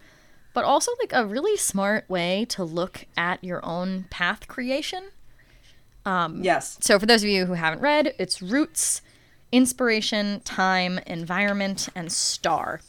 [0.54, 5.04] but also like a really smart way to look at your own path creation
[6.06, 6.76] um, Yes.
[6.80, 9.00] So, for those of you who haven't read, it's roots,
[9.54, 12.80] inspiration, time, environment, and star.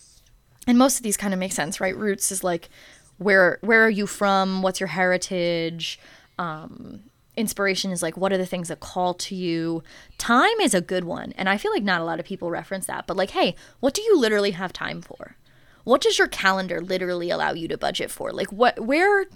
[0.66, 1.96] And most of these kind of make sense, right?
[1.96, 2.70] Roots is like
[3.18, 4.64] where where are you from?
[4.64, 6.00] What's your heritage?
[6.40, 7.04] Um,
[7.38, 9.84] inspiration is like what are the things that call to you?
[10.18, 12.88] Time is a good one, and I feel like not a lot of people reference
[12.88, 13.06] that.
[13.06, 15.36] But like, hey, what do you literally have time for?
[15.84, 18.32] What does your calendar literally allow you to budget for?
[18.32, 19.28] Like, what where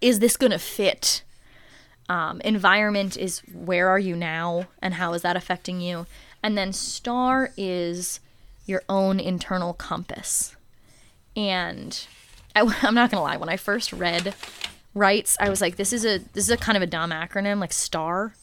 [0.00, 1.22] is this gonna fit?
[2.08, 6.06] um, environment is where are you now and how is that affecting you
[6.42, 8.20] and then star is
[8.66, 10.54] your own internal compass.
[11.36, 12.06] And
[12.54, 14.34] I, am not gonna lie when i first read
[14.94, 17.60] RITES i was like this is a this is a kind of a dumb acronym
[17.60, 18.34] like star.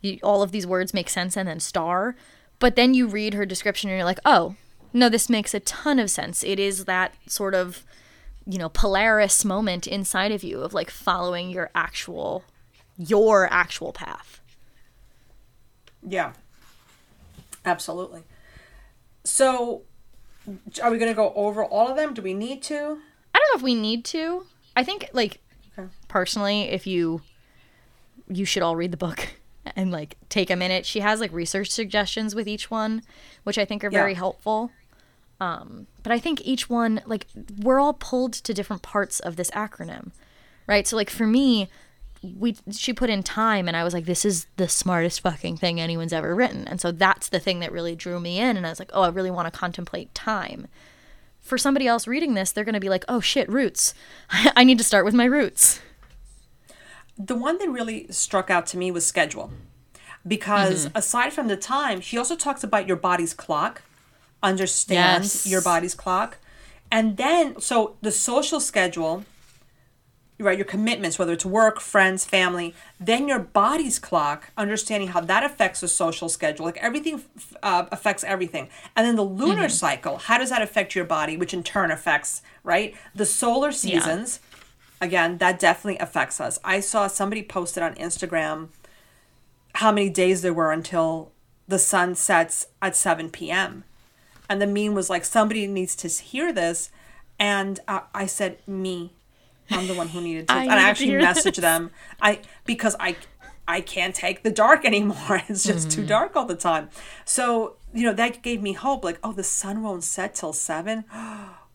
[0.00, 2.16] You, all of these words make sense and then star.
[2.58, 4.56] But then you read her description and you're like oh
[4.92, 6.42] no this makes a ton of sense.
[6.42, 7.84] It is that sort of
[8.46, 12.44] you know polaris moment inside of you of like following your actual
[12.96, 14.40] your actual path.
[16.06, 16.32] Yeah.
[17.64, 18.22] Absolutely.
[19.24, 19.82] So,
[20.82, 22.14] are we going to go over all of them?
[22.14, 22.98] Do we need to?
[23.34, 24.44] i don't know if we need to
[24.76, 25.40] i think like
[25.78, 25.88] Okay.
[26.06, 27.22] personally if you
[28.28, 29.26] you should all read the book
[29.76, 30.84] and like take a minute.
[30.84, 33.02] She has like research suggestions with each one,
[33.44, 34.18] which I think are very Yeah.
[34.18, 34.70] helpful.
[35.40, 37.26] Um, but I think each one, like,
[37.60, 40.12] we're all pulled to different parts of this acronym,
[40.68, 40.86] right?
[40.86, 41.68] So, like, for me,
[42.22, 45.80] we she put in time, and I was like, this is the smartest fucking thing
[45.80, 48.70] anyone's ever written, and so that's the thing that really drew me in, and I
[48.70, 50.68] was like, oh, I really want to contemplate time.
[51.40, 53.94] For somebody else reading this, they're gonna be like, oh shit, roots.
[54.30, 55.80] I need to start with my roots.
[57.18, 59.50] The one that really struck out to me was schedule.
[60.26, 60.96] Because Mm-hmm.
[60.96, 63.82] aside from the time, she also talks about your body's clock,
[64.42, 65.46] understand Yes.
[65.46, 66.38] your body's clock.
[66.90, 69.24] And then, so the social schedule,
[70.42, 75.44] right, your commitments, whether it's work, friends, family, then your body's clock, understanding how that
[75.44, 76.66] affects the social schedule.
[76.66, 77.22] Like everything
[77.62, 78.68] uh, affects everything.
[78.96, 82.42] And then the lunar cycle, how does that affect your body, which in turn affects,
[82.64, 84.40] right, the solar seasons
[85.02, 86.58] again, that definitely affects us.
[86.62, 88.68] I saw somebody posted on Instagram
[89.74, 91.32] how many days there were until
[91.66, 93.84] the sun sets at 7 p.m.
[94.48, 96.90] And the meme was like, somebody needs to hear this.
[97.38, 99.12] And uh, I said, me.
[99.72, 100.54] I'm the one who needed to.
[100.54, 101.90] I and I actually messaged them.
[102.20, 103.16] I because I
[103.68, 105.42] I can't take the dark anymore.
[105.48, 106.00] It's just Mm-hmm.
[106.02, 106.88] too dark all the time.
[107.24, 109.04] So, you know, that gave me hope.
[109.04, 111.04] Like, oh, the sun won't set till seven.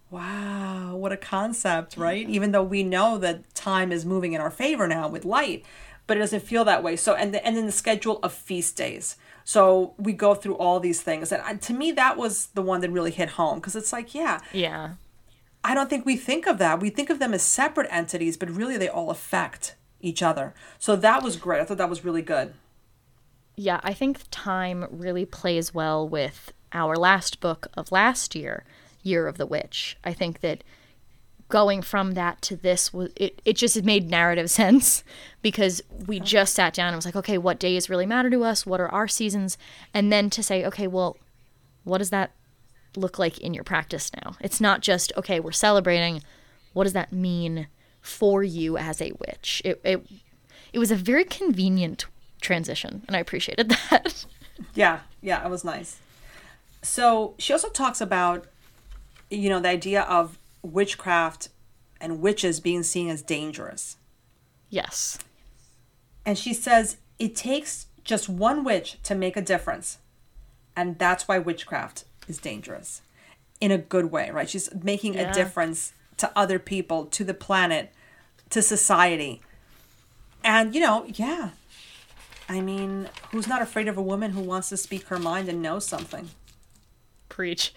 [0.10, 2.28] Wow, what a concept, right?
[2.30, 5.66] Even though we know that time is moving in our favor now with light,
[6.08, 6.96] but it doesn't feel that way.
[6.96, 9.18] So, and the, and then the schedule of feast days.
[9.44, 12.90] So we go through all these things, and to me, that was the one that
[12.90, 14.92] really hit home because it's like, yeah, Yeah.
[15.64, 16.80] I don't think we think of that.
[16.80, 20.54] We think of them as separate entities, but really they all affect each other.
[20.80, 21.62] So that was great.
[21.62, 22.54] I thought that was really good.
[23.56, 28.64] Yeah, I think time really plays well with our last book of last year,
[29.02, 29.98] Year of the Witch.
[30.04, 30.64] I think that
[31.50, 35.04] going from that to this was it, it just made narrative sense
[35.42, 38.66] because we just sat down and was like, okay, what days really matter to us?
[38.66, 39.58] What are our seasons?
[39.94, 41.18] And then to say, okay, well,
[41.84, 42.32] what does that
[42.98, 44.36] look like in your practice now?
[44.42, 46.24] It's not just, okay, we're celebrating.
[46.74, 47.68] What does that mean
[48.02, 49.62] for you as a witch?
[49.66, 50.06] It it,
[50.74, 52.06] it was a very convenient
[52.42, 54.26] transition, and I appreciated that.
[54.74, 56.00] Yeah, yeah, it was nice.
[56.82, 58.46] So she also talks about,
[59.30, 61.50] you know, the idea of witchcraft
[62.00, 63.98] and witches being seen as dangerous.
[64.70, 65.18] yes.
[66.26, 69.98] And she says it takes just one witch to make a difference.
[70.76, 73.02] And that's why witchcraft is dangerous
[73.60, 74.50] in a good way, right?
[74.50, 75.32] She's making Yeah.
[75.32, 77.92] a difference to other people, to the planet,
[78.50, 79.42] to society.
[80.44, 81.52] And, you know, yeah.
[82.50, 85.62] I mean, who's not afraid of a woman who wants to speak her mind and
[85.62, 86.30] know something?
[87.30, 87.74] Preach.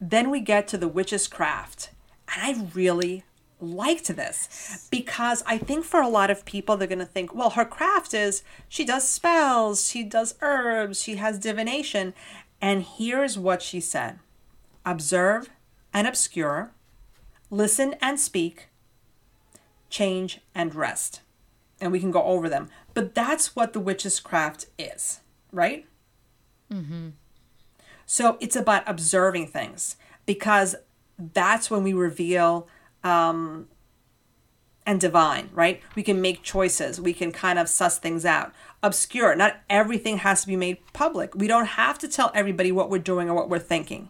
[0.00, 1.90] Then we get to the witch's craft.
[2.34, 3.24] And I really
[3.60, 7.50] liked this because I think for a lot of people, they're going to think, well,
[7.50, 12.14] her craft is she does spells, she does herbs, she has divination.
[12.60, 14.18] And here's what she said
[14.84, 15.50] observe
[15.92, 16.72] and obscure,
[17.50, 18.68] listen and speak,
[19.90, 21.20] change and rest.
[21.80, 22.68] And we can go over them.
[22.94, 25.20] But that's what the witch's craft is,
[25.52, 25.86] right?
[26.72, 27.10] Mm-hmm.
[28.04, 30.74] So it's about observing things because
[31.18, 32.66] that's when we reveal
[33.04, 33.68] um,
[34.86, 35.82] and divine, right?
[35.94, 37.00] We can make choices.
[37.00, 38.52] We can kind of suss things out.
[38.82, 39.34] Obscure.
[39.34, 41.34] Not everything has to be made public.
[41.34, 44.08] We don't have to tell everybody what we're doing or what we're thinking.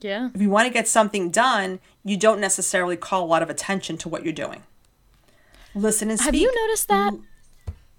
[0.00, 0.30] Yeah.
[0.32, 3.98] If you want to get something done, you don't necessarily call a lot of attention
[3.98, 4.62] to what you're doing.
[5.74, 6.26] Listen and speak.
[6.26, 7.14] Have you noticed that?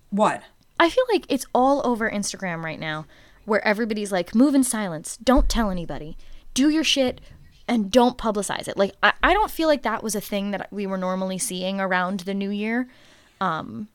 [0.09, 0.43] What?
[0.79, 3.05] I feel like it's all over Instagram right now
[3.45, 6.17] where everybody's like, move in silence, don't tell anybody,
[6.53, 7.19] do your shit,
[7.67, 8.77] and don't publicize it.
[8.77, 11.81] Like, I, I don't feel like that was a thing that we were normally seeing
[11.81, 12.87] around the new year.
[13.41, 13.89] Um,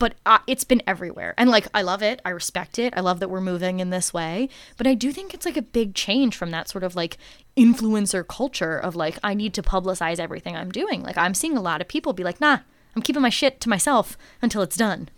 [0.00, 1.34] but uh, it's been everywhere.
[1.36, 2.20] And like, I love it.
[2.24, 2.94] I respect it.
[2.96, 4.48] I love that we're moving in this way.
[4.78, 7.18] But I do think it's like a big change from that sort of like
[7.56, 11.02] influencer culture of like, I need to publicize everything I'm doing.
[11.02, 12.60] Like, I'm seeing a lot of people be like, nah,
[12.96, 15.10] I'm keeping my shit to myself until it's done.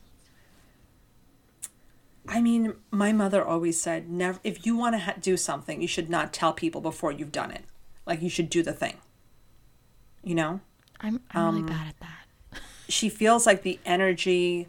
[2.28, 4.38] I mean, my mother always said, "Never.
[4.44, 7.50] If you want to ha- do something, you should not tell people before you've done
[7.50, 7.64] it.
[8.06, 8.98] Like you should do the thing."
[10.22, 10.60] You know,
[11.00, 12.21] I'm, I'm really bad at that.
[12.92, 14.68] She feels like the energy.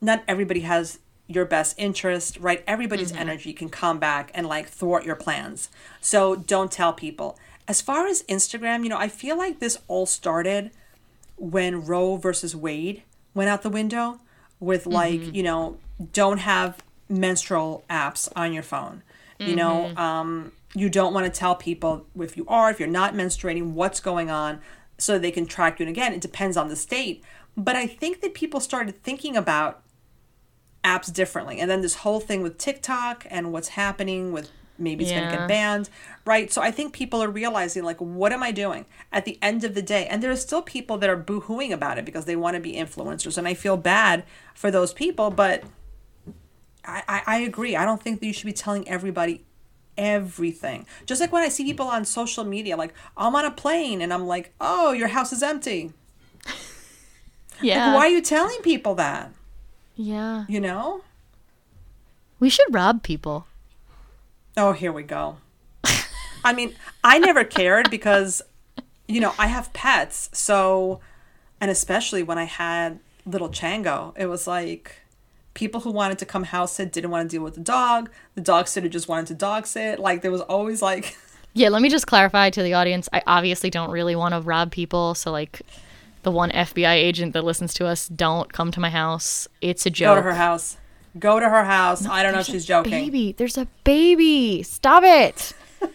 [0.00, 2.62] Not everybody has your best interest, right?
[2.66, 3.20] Everybody's mm-hmm.
[3.20, 5.68] energy can come back and like thwart your plans.
[6.00, 7.38] So don't tell people.
[7.66, 10.70] As far as Instagram, you know, I feel like this all started
[11.36, 13.02] when Roe versus Wade
[13.34, 14.20] went out the window
[14.58, 14.92] with mm-hmm.
[14.92, 15.78] like, you know,
[16.12, 19.02] don't have menstrual apps on your phone.
[19.40, 19.98] You know, mm-hmm.
[19.98, 24.00] um, you don't want to tell people if you are, if you're not menstruating, what's
[24.00, 24.60] going on
[24.98, 25.86] so they can track you.
[25.86, 27.22] And again, it depends on the state.
[27.58, 29.82] But I think that people started thinking about
[30.84, 31.58] apps differently.
[31.58, 35.36] And then this whole thing with TikTok and what's happening with maybe it's going to
[35.36, 35.90] get banned,
[36.24, 36.52] right?
[36.52, 39.74] So I think people are realizing, like, what am I doing at the end of
[39.74, 40.06] the day?
[40.06, 42.74] And there are still people that are boo-hooing about it because they want to be
[42.74, 43.36] influencers.
[43.36, 45.64] And I feel bad for those people, but
[46.84, 47.74] I, I, I agree.
[47.74, 49.44] I don't think that you should be telling everybody
[49.96, 50.86] everything.
[51.06, 54.14] Just like when I see people on social media, like, I'm on a plane and
[54.14, 55.92] I'm like, oh, your house is empty.
[57.60, 57.94] Yeah.
[57.94, 59.32] Why are you telling people that?
[59.96, 60.44] Yeah.
[60.48, 61.02] You know?
[62.40, 63.46] We should rob people.
[64.56, 65.38] Oh, here we go.
[66.44, 68.42] I mean, I never cared because,
[69.06, 70.30] you know, I have pets.
[70.32, 71.00] So,
[71.60, 75.02] and especially when I had little Chango, it was like
[75.54, 78.10] people who wanted to come house sit didn't want to deal with the dog.
[78.36, 79.98] The dog sitter just wanted to dog sit.
[79.98, 81.16] Like, there was always like,
[81.54, 83.08] Yeah, let me just clarify to the audience.
[83.12, 85.62] I obviously don't really want to rob people, so like
[86.28, 89.48] the one FBI agent that listens to us, don't come to my house.
[89.62, 90.16] It's a joke.
[90.16, 90.76] go to her house.
[91.18, 92.02] Go to her house.
[92.02, 92.90] No, I don't know if she's joking.
[92.90, 94.62] Baby, there's a baby.
[94.62, 95.54] Stop it.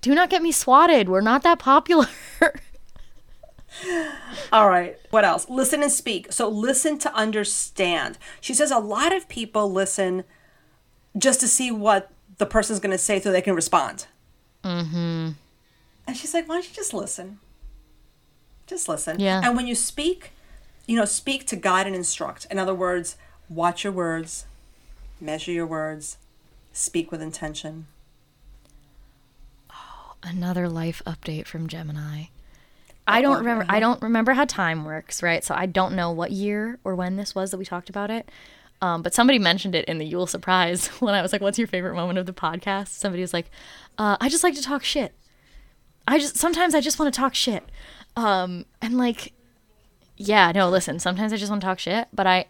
[0.00, 1.08] Do not get me swatted.
[1.08, 2.06] We're not that popular.
[4.52, 4.96] All right.
[5.10, 5.50] What else?
[5.50, 6.32] Listen and speak.
[6.32, 8.16] So listen to understand.
[8.40, 10.22] She says a lot of people listen
[11.18, 14.06] just to see what the person's going to say so they can respond.
[14.62, 15.30] Mm-hmm.
[16.06, 17.40] And she's like, why don't you just listen?
[18.66, 19.20] Just listen.
[19.20, 19.40] Yeah.
[19.44, 20.32] And when you speak,
[20.86, 22.46] you know, speak to guide and instruct.
[22.50, 23.16] In other words,
[23.48, 24.46] watch your words,
[25.20, 26.18] measure your words,
[26.72, 27.86] speak with intention.
[29.70, 32.24] Oh, another life update from Gemini.
[33.06, 35.44] I don't remember I don't remember how time works, right?
[35.44, 38.30] So I don't know what year or when this was that we talked about it.
[38.80, 41.68] Um, but somebody mentioned it in the Yule surprise when I was like, "What's your
[41.68, 43.50] favorite moment of the podcast?" Somebody was like,
[43.98, 45.14] uh, "I just like to talk shit.
[46.06, 47.64] I just sometimes I just want to talk shit."
[48.16, 49.32] Um, and like,
[50.16, 50.98] yeah, no, listen.
[50.98, 52.46] Sometimes I just want to talk shit, but I,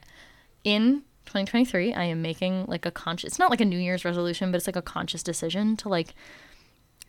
[0.62, 3.28] in 2023, I am making like a conscious.
[3.28, 6.14] It's not like a New Year's resolution, but it's like a conscious decision to like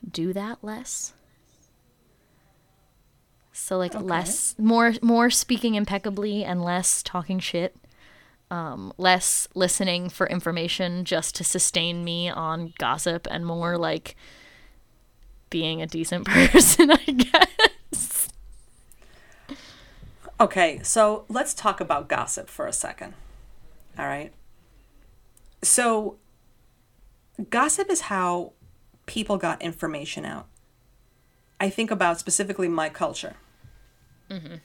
[0.10, 1.14] do that less.
[3.52, 7.76] So like less, more, more speaking impeccably and less talking shit.
[8.52, 14.16] Um, less listening for information just to sustain me on gossip and more like
[15.50, 17.48] being a decent person, I guess.
[20.40, 23.14] Okay, so let's talk about gossip for a second.
[23.98, 24.34] All right.
[25.62, 26.18] So,
[27.50, 28.52] gossip is how
[29.06, 30.48] people got information out.
[31.60, 33.38] I think about specifically my culture.
[34.30, 34.56] Mm-hmm.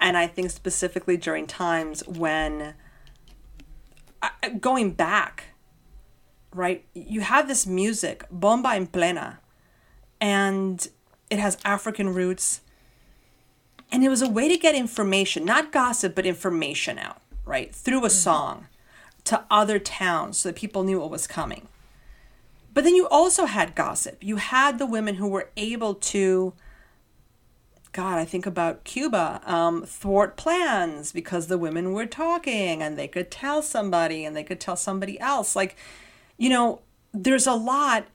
[0.00, 2.74] And I think specifically during times when,
[4.22, 5.44] I- going back,
[6.52, 9.40] right, you have this music, Bomba en Plena,
[10.20, 10.86] and
[11.30, 12.60] it has African roots
[13.92, 17.74] and it was a way to get information, not gossip, but information out, right?
[17.74, 18.66] Through a song
[19.24, 21.68] to other towns so that people knew what was coming.
[22.74, 24.22] But then you also had gossip.
[24.22, 26.52] You had the women who were able to,
[27.92, 33.08] God, I think about Cuba, um, thwart plans because the women were talking and they
[33.08, 35.56] could tell somebody and they could tell somebody else.
[35.56, 35.76] Like,
[36.36, 36.82] you know,
[37.14, 38.08] there's a lot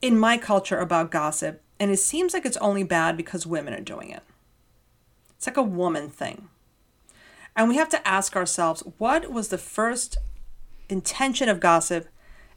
[0.00, 3.80] in my culture about gossip, and it seems like it's only bad because women are
[3.80, 4.22] doing it.
[5.36, 6.48] It's like a woman thing.
[7.56, 10.16] And we have to ask ourselves what was the first
[10.88, 12.06] intention of gossip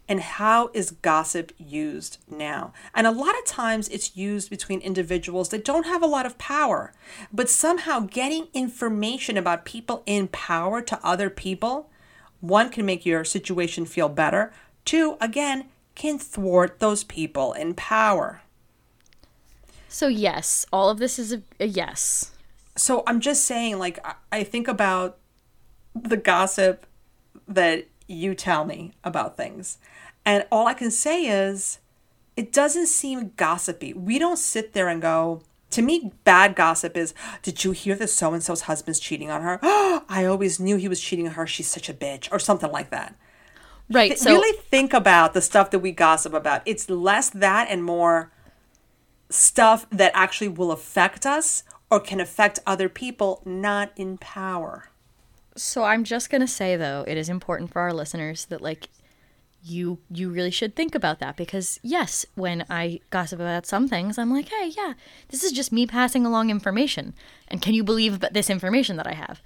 [0.07, 2.71] and how is gossip used now?
[2.93, 6.37] And a lot of times it's used between individuals that don't have a lot of
[6.37, 6.93] power,
[7.33, 11.89] but somehow getting information about people in power to other people,
[12.41, 14.53] one can make your situation feel better,
[14.85, 15.65] two, again,
[15.95, 18.43] can thwart those people in power.
[19.95, 22.31] So yes, all of this is a, a yes.
[22.75, 25.17] so I'm just saying, like, I- I think about
[25.95, 26.85] the gossip
[27.47, 29.77] that you tell me about things.
[30.25, 31.79] And all I can say is,
[32.35, 33.93] it doesn't seem gossipy.
[33.93, 38.09] We don't sit there and go, to me, bad gossip is, did you hear that
[38.09, 39.59] so and so's husband's cheating on her?
[40.09, 41.47] I always knew he was cheating on her.
[41.47, 43.15] She's such a bitch, or something like that.
[43.89, 44.09] Right.
[44.09, 46.63] Th- So really think about the stuff that we gossip about.
[46.65, 48.33] It's less that and more
[49.29, 54.89] stuff that actually will affect us or can affect other people not in power.
[55.55, 58.89] So I'm just gonna say though, it is important for our listeners that like
[59.63, 64.17] you you really should think about that because yes, when I gossip about some things,
[64.17, 64.93] I'm like, hey, yeah,
[65.29, 67.13] this is just me passing along information,
[67.47, 69.41] and can you believe this information that I have?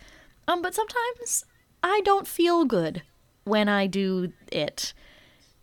[0.47, 1.45] Um, but sometimes
[1.83, 3.03] I don't feel good
[3.45, 4.93] when I do it,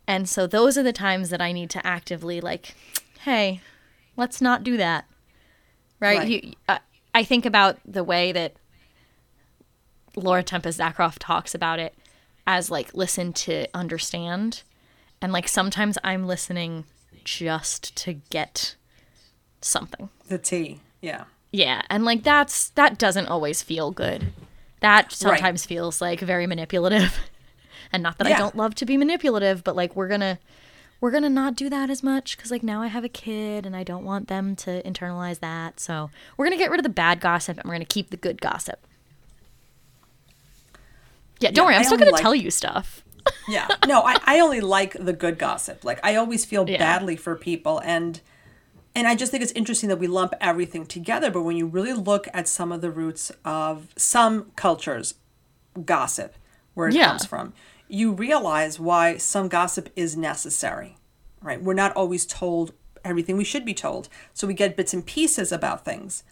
[0.07, 2.73] and so those are the times that I need to actively like,
[3.21, 3.61] hey,
[4.17, 5.05] let's not do that,
[5.99, 6.19] right?
[6.19, 6.27] Right.
[6.27, 6.79] You, uh,
[7.13, 8.53] I think about the way that
[10.15, 11.95] Laura Tempest Zakroff talks about it
[12.45, 14.63] as like listen to understand.
[15.21, 16.85] And like sometimes I'm listening
[17.23, 18.75] just to get
[19.61, 20.09] something.
[20.27, 20.81] The tea.
[21.01, 21.25] Yeah.
[21.51, 24.33] Yeah, and like that's that doesn't always feel good.
[24.81, 25.69] That sometimes right.
[25.69, 27.17] feels like very manipulative.
[27.91, 28.35] and not that yeah.
[28.35, 30.37] I don't love to be manipulative, but like we're going to
[30.99, 33.65] we're going to not do that as much cuz like now I have a kid
[33.65, 35.79] and I don't want them to internalize that.
[35.79, 38.09] So, we're going to get rid of the bad gossip and we're going to keep
[38.09, 38.85] the good gossip.
[41.39, 43.03] Yeah, don't yeah, worry, I'm I still going like- to tell you stuff.
[43.47, 43.67] yeah.
[43.85, 45.83] No, I, I only like the good gossip.
[45.83, 46.77] Like I always feel yeah.
[46.77, 48.21] badly for people and
[48.95, 51.93] and I just think it's interesting that we lump everything together, but when you really
[51.93, 55.13] look at some of the roots of some cultures,
[55.85, 56.33] gossip,
[56.73, 57.09] where it yeah.
[57.09, 57.53] comes from,
[57.87, 60.97] you realize why some gossip is necessary,
[61.41, 61.61] right?
[61.61, 62.73] We're not always told
[63.03, 64.09] everything we should be told.
[64.33, 66.23] So we get bits and pieces about things.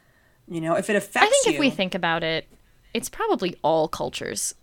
[0.47, 2.47] You know, if it affects I think you, if we think about it,
[2.93, 4.55] it's probably all cultures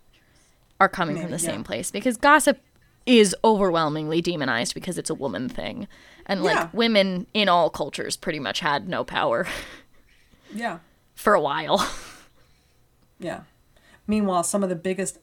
[0.79, 1.51] are coming maybe, from the yeah.
[1.51, 2.59] same place because gossip
[3.05, 5.87] is overwhelmingly demonized because it's a woman thing.
[6.25, 6.69] And like yeah.
[6.71, 9.45] women in all cultures pretty much had no power.
[10.53, 10.79] Yeah.
[11.15, 11.87] For a while.
[13.19, 13.43] Yeah.
[14.05, 15.17] Meanwhile, some of the biggest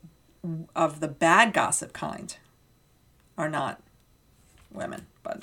[0.74, 2.36] of the bad gossip kind
[3.36, 3.80] are not
[4.72, 5.42] women, but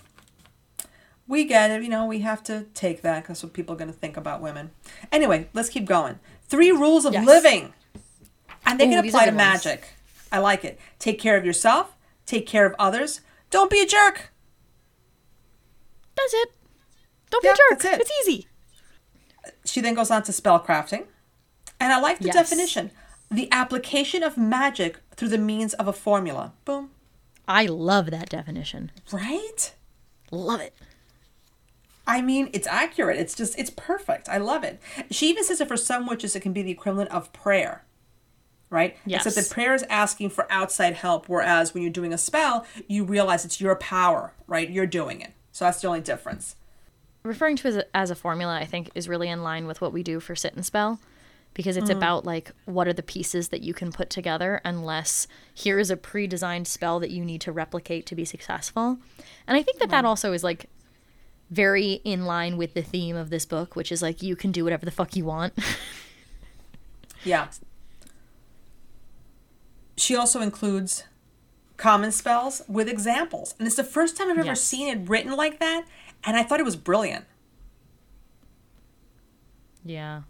[1.28, 1.84] we get it.
[1.84, 4.42] You know, we have to take that because what people are going to think about
[4.42, 4.72] women.
[5.12, 6.20] Anyway, let's keep going.
[6.48, 7.26] Three rules of yes.
[7.26, 7.74] living,
[8.66, 9.82] and they Ooh, can apply to magic.
[9.82, 10.28] Ones.
[10.32, 10.80] I like it.
[11.00, 11.96] Take care of yourself.
[12.26, 13.22] Take care of others.
[13.50, 14.32] Don't be a jerk.
[16.16, 16.50] That's it.
[17.30, 17.86] Don't be a jerk.
[17.86, 18.02] It.
[18.02, 18.48] It's easy.
[19.64, 21.06] She then goes on to spell crafting.
[21.80, 22.36] And I like the yes.
[22.36, 22.92] definition
[23.30, 26.54] the application of magic through the means of a formula.
[26.66, 26.92] Boom.
[27.48, 28.92] I love that definition.
[29.12, 29.74] Right?
[30.32, 30.74] Love it.
[32.06, 33.18] I mean, it's accurate.
[33.18, 34.30] It's just, it's perfect.
[34.30, 34.82] I love it.
[35.12, 37.84] She even says that for some witches, it can be the equivalent of prayer,
[38.70, 38.96] right?
[39.06, 39.26] Yes.
[39.26, 43.04] Except that prayer is asking for outside help, whereas when you're doing a spell, you
[43.04, 44.70] realize it's your power, right?
[44.70, 45.34] You're doing it.
[45.52, 46.56] So that's the only difference.
[47.24, 50.02] Referring to a, as a formula, I think, is really in line with what we
[50.02, 51.00] do for sit and spell
[51.58, 51.98] because it's mm.
[51.98, 55.98] about like what are the pieces that you can put together unless here is a
[55.98, 59.00] pre-designed spell that you need to replicate to be successful.
[59.48, 59.92] And I think that mm.
[59.92, 60.70] that also is like
[61.50, 64.64] very in line with the theme of this book, which is like you can do
[64.64, 65.54] whatever the fuck you want.
[67.24, 67.48] yeah.
[69.96, 71.06] She also includes
[71.78, 73.56] common spells with examples.
[73.58, 74.62] And it's the first time I've ever yes.
[74.62, 75.86] seen it written like that.
[76.24, 77.26] And I thought it was brilliant.
[79.84, 80.22] Yeah.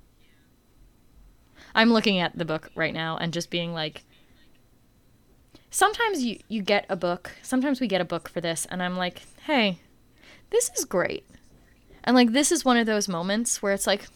[1.77, 4.03] I'm looking at the book right now and just being like,
[5.69, 8.97] sometimes you, you get a book, sometimes we get a book for this, and I'm
[8.97, 9.77] like, hey,
[10.49, 11.23] this is great.
[12.03, 14.07] And like, this is one of those moments where it's like,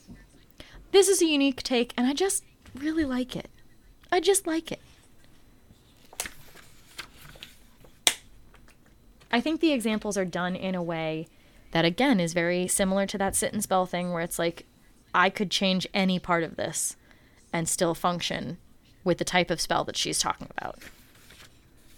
[0.91, 2.43] this is a unique take, and I just
[2.73, 3.51] really like it.
[4.11, 4.81] I just like it.
[9.31, 11.27] I think the examples are done in a way
[11.73, 14.65] that, again, is very similar to that sit and spell thing where it's like,
[15.13, 16.95] I could change any part of this
[17.53, 18.57] and still function
[19.03, 20.79] with the type of spell that she's talking about.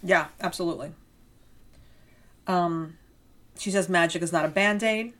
[0.02, 0.92] Yeah, absolutely.
[2.46, 2.98] Um,
[3.58, 5.12] she says magic is not a band aid.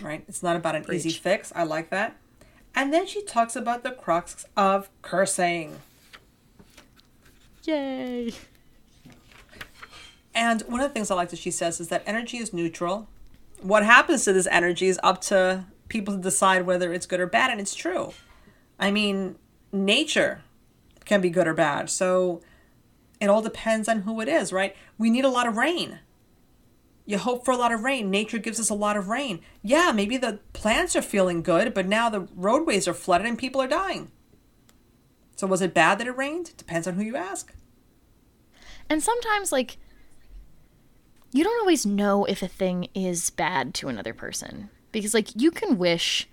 [0.00, 0.24] Right?
[0.28, 1.06] It's not about an Preach.
[1.06, 1.52] easy fix.
[1.54, 2.16] I like that.
[2.74, 5.80] And then she talks about the crux of cursing.
[7.64, 8.32] Yay!
[10.34, 13.08] And one of the things I like that she says is that energy is neutral.
[13.60, 17.26] What happens to this energy is up to people to decide whether it's good or
[17.26, 18.12] bad, and it's true.
[18.78, 19.36] I mean,
[19.72, 20.42] nature
[21.04, 21.90] can be good or bad.
[21.90, 22.40] So
[23.20, 24.76] it all depends on who it is, right?
[24.96, 26.00] We need a lot of rain.
[27.06, 28.10] You hope for a lot of rain.
[28.10, 29.40] Nature gives us a lot of rain.
[29.62, 33.62] Yeah, maybe the plants are feeling good, but now the roadways are flooded and people
[33.62, 34.12] are dying.
[35.36, 36.54] So was it bad that it rained?
[36.56, 37.54] Depends on who you ask.
[38.90, 39.78] And sometimes, like,
[41.32, 45.50] you don't always know if a thing is bad to another person because like you
[45.50, 46.28] can wish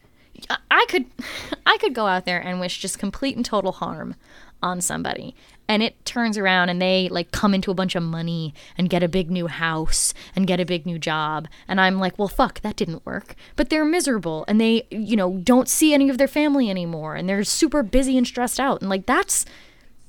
[0.71, 1.05] I could
[1.65, 4.15] I could go out there and wish just complete and total harm
[4.61, 5.35] on somebody.
[5.67, 9.03] And it turns around and they like come into a bunch of money and get
[9.03, 11.47] a big new house and get a big new job.
[11.67, 13.35] And I'm like well fuck that didn't work.
[13.55, 17.15] But they're miserable and they you know don't see any of their family anymore.
[17.15, 18.81] And they're super busy and stressed out.
[18.81, 19.45] And like that's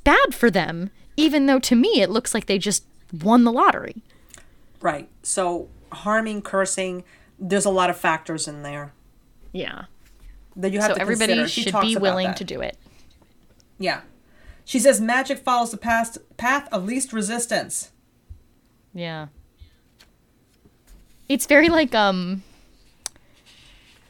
[0.05, 4.03] bad for them even though to me it looks like they just won the lottery.
[4.81, 5.09] Right.
[5.23, 7.05] So harming, cursing,
[7.39, 8.93] there's a lot of factors in there.
[9.53, 9.85] Yeah.
[10.57, 11.49] That you have so to everybody consider.
[11.49, 12.77] She should be willing to do it.
[13.79, 14.01] Yeah.
[14.65, 17.91] She says magic follows the past path of least resistance.
[18.95, 19.27] Yeah.
[21.29, 22.43] It's very like um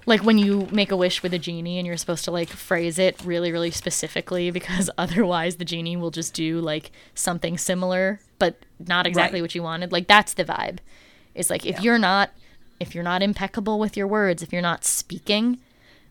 [0.08, 2.98] like when you make a wish with a genie and you're supposed to like phrase
[2.98, 8.64] it really really specifically because otherwise the genie will just do like something similar but
[8.78, 9.44] not exactly Right.
[9.44, 10.78] what you wanted like that's the vibe
[11.34, 11.82] it's like if Yeah.
[11.82, 12.30] you're not
[12.80, 15.58] if you're not impeccable with your words if you're not speaking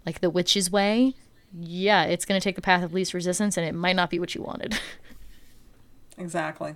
[0.06, 1.14] like the witch's way
[1.58, 4.20] yeah it's going to take the path of least resistance and it might not be
[4.20, 4.80] what you wanted
[6.18, 6.76] Exactly.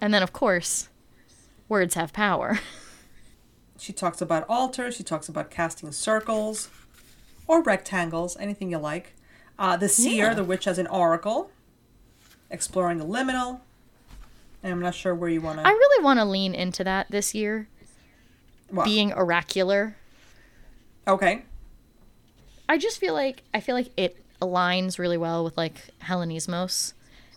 [0.00, 0.88] and then of course
[1.68, 2.60] words have power
[3.78, 4.94] She talks about altars.
[4.94, 6.68] She talks about casting circles
[7.48, 9.14] or rectangles, anything you like.
[9.58, 10.34] Uh, the seer, Yeah.
[10.34, 11.50] the witch as an oracle.
[12.48, 13.58] Exploring the liminal.
[14.62, 15.66] And I'm not sure where you want to.
[15.66, 17.66] i really want to lean into that this year
[18.84, 19.96] Being oracular
[21.06, 21.42] okay.
[22.68, 26.94] I just feel like I feel like it aligns really well with like Hellenismos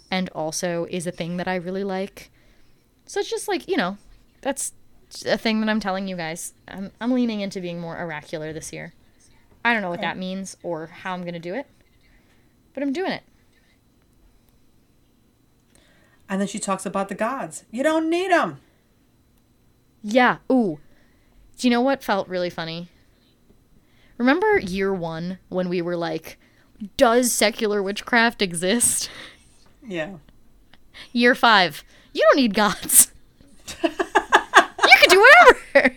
[0.10, 2.32] and also is a thing that I really like.
[3.06, 3.98] So it's just like, you know,
[4.42, 4.74] that's
[5.26, 6.54] a thing that I'm telling you guys.
[6.68, 8.94] I'm I'm leaning into being more oracular this year.
[9.64, 11.66] I don't know what that means or how I'm going to do it,
[12.74, 13.24] but I'm doing it.
[16.30, 17.66] And then she talks about the gods.
[17.72, 18.60] You don't need them.
[20.04, 20.38] Yeah.
[20.52, 20.80] Ooh.
[21.58, 22.90] Do you know what felt really funny?
[24.18, 26.38] Remember year 1 when we were like
[26.98, 29.10] does secular witchcraft exist?
[29.86, 30.16] Yeah.
[31.12, 31.84] Year five,
[32.14, 33.12] you don't need gods.
[33.84, 35.96] you can do whatever.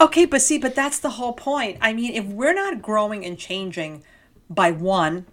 [0.00, 1.78] Okay, but see, but that's the whole point.
[1.80, 4.02] I mean, if we're not growing and changing
[4.48, 5.26] by one,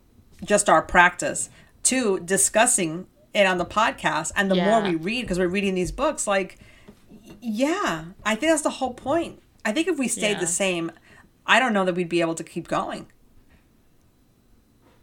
[0.43, 1.49] just our practice,
[1.83, 5.91] two, discussing it on the podcast, and the more we read, because we're reading these
[5.91, 6.57] books, like,
[7.41, 9.41] yeah, I think that's the whole point.
[9.65, 10.39] I think if we stayed Yeah.
[10.39, 10.91] the same,
[11.45, 13.07] I don't know that we'd be able to keep going.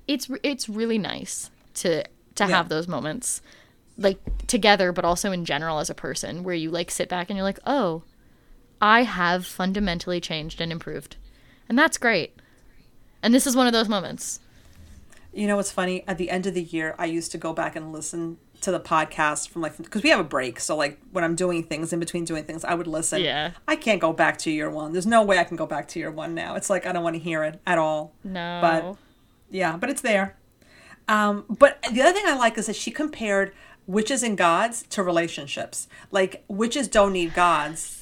[0.06, 2.02] It's it's really nice to
[2.34, 2.48] to Yeah.
[2.48, 3.40] have those moments,
[3.96, 7.36] like together, but also in general as a person, where you like sit back and
[7.36, 8.02] you're like, oh,
[8.80, 11.16] I have fundamentally changed and improved,
[11.68, 12.34] and that's great.
[13.22, 14.40] And this is one of those moments.
[15.32, 16.04] You know what's funny?
[16.06, 18.80] At the end of the year, I used to go back and listen to the
[18.80, 20.58] podcast from like because we have a break.
[20.60, 23.22] So like when I'm doing things in between doing things, I would listen.
[23.22, 23.52] Yeah.
[23.68, 24.92] I can't go back to year one.
[24.92, 26.54] There's no way I can go back to year one now.
[26.56, 28.12] It's like I don't want to hear it at all.
[28.24, 28.58] No.
[28.60, 28.96] But
[29.50, 30.36] yeah, but it's there.
[31.08, 33.52] Um, but the other thing I like is that she compared
[33.86, 35.86] witches and gods to relationships.
[36.10, 38.00] Like witches don't need gods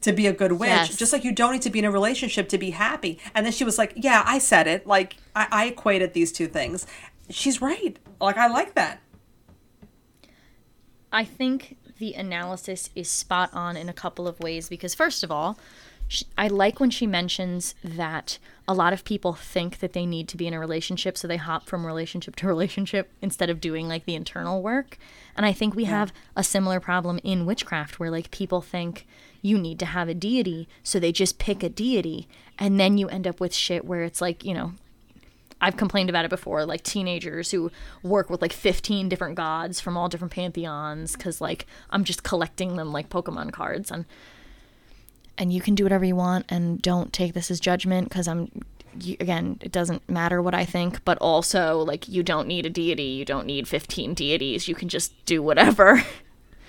[0.00, 0.96] to be a good witch, Yes.
[0.96, 3.18] just like you don't need to be in a relationship to be happy.
[3.34, 4.86] And then she was like, "Yeah, I said it.
[4.86, 6.86] Like I, I equated these two things."
[7.30, 7.98] She's right.
[8.20, 9.00] Like I like that.
[11.12, 15.30] I think the analysis is spot on in a couple of ways because, first of
[15.30, 15.58] all,
[16.06, 20.28] sh I like when she mentions that a lot of people think that they need
[20.28, 23.88] to be in a relationship, so they hop from relationship to relationship instead of doing
[23.88, 24.98] like the internal work.
[25.36, 29.06] And I think we have a similar problem in witchcraft where like people think
[29.40, 32.28] you need to have a deity, so they just pick a deity,
[32.58, 34.72] and then you end up with shit where it's like, you know,
[35.60, 37.70] I've complained about it before, like teenagers who
[38.02, 42.76] work with like 15 different gods from all different pantheons cuz like I'm just collecting
[42.76, 44.04] them like Pokemon cards and
[45.36, 48.50] and you can do whatever you want and don't take this as judgment cuz I'm
[49.00, 52.70] you, again, it doesn't matter what I think, but also like you don't need a
[52.70, 56.04] deity, you don't need 15 deities, you can just do whatever.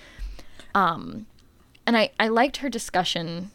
[0.74, 1.26] um
[1.86, 3.50] and I I liked her discussion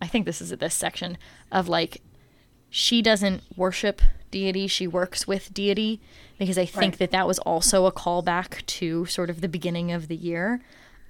[0.00, 1.16] I think this is at this section
[1.50, 2.02] of like
[2.68, 4.02] she doesn't worship
[4.38, 4.66] deity.
[4.66, 6.00] She works with deity
[6.38, 6.98] because i think Right.
[6.98, 10.60] that that was also a callback to sort of the beginning of the year.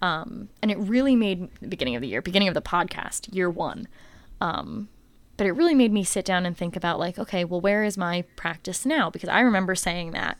[0.02, 0.28] Um,
[0.60, 3.88] and it really made the beginning of the year beginning of the podcast year one.
[4.40, 4.88] Um,
[5.38, 7.96] but it really made me sit down and think about like okay well where is
[7.96, 9.08] my practice now?
[9.10, 10.36] Because i remember saying that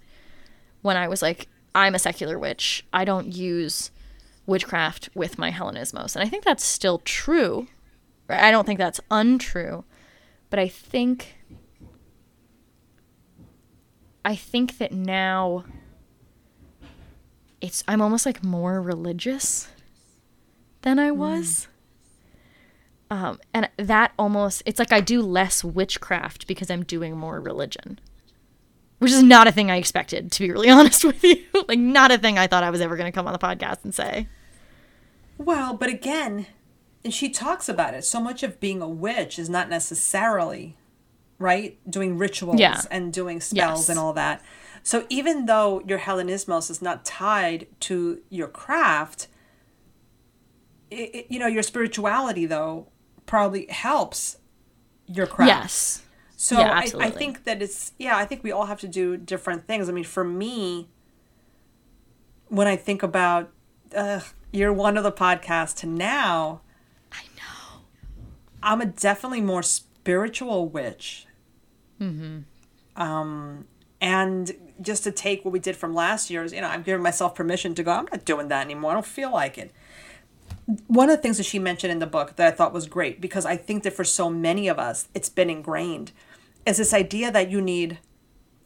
[0.82, 2.85] when i was like i'm a secular witch.
[2.93, 3.91] I don't use
[4.47, 6.14] witchcraft with my hellenismos.
[6.14, 7.66] And i think that's still true.
[8.28, 9.85] I don't think that's untrue.
[10.51, 11.34] But I think
[14.24, 15.64] I think that now
[17.60, 19.68] it's I'm almost like more religious
[20.82, 21.68] than I was.
[23.10, 27.98] Um, and that almost it's like I do less witchcraft because I'm doing more religion.
[28.98, 31.44] Which is not a thing I expected, to be really honest with you.
[31.68, 33.94] like not a thing I thought I was ever gonna come on the podcast and
[33.94, 34.28] say.
[35.36, 36.46] Well, but again,
[37.02, 38.04] and she talks about it.
[38.04, 40.76] So much of being a witch is not necessarily,
[41.39, 41.78] right?
[41.91, 42.80] Doing rituals Yeah.
[42.91, 43.89] and doing spells Yes.
[43.89, 44.43] and all that.
[44.82, 49.28] So even though your Hellenismos is not tied to your craft,
[50.91, 52.89] it, it- you know, your spirituality though
[53.26, 54.37] probably helps
[55.07, 55.49] your craft.
[55.49, 56.03] Yes.
[56.37, 59.16] So Yeah, I, I think that it's yeah, I think we all have to do
[59.16, 59.89] different things.
[59.89, 60.91] I mean, for me,
[62.49, 63.51] when I think about
[63.97, 64.20] uh,
[64.53, 66.61] year one of the podcast to now,
[67.12, 67.80] I know.
[68.62, 69.62] I'm a definitely more
[70.05, 71.26] spiritual witch.
[71.98, 72.40] Mm-hmm.
[73.02, 73.64] Um,
[74.02, 74.52] and
[74.82, 77.74] just to take what we did from last year's, you know, I'm giving myself permission
[77.74, 78.90] to go, I'm not doing that anymore.
[78.90, 79.72] I don't feel like it.
[80.88, 83.18] One of the things that she mentioned in the book that I thought was great,
[83.18, 86.12] because I think that for so many of us, it's been ingrained,
[86.66, 87.98] is this idea that you need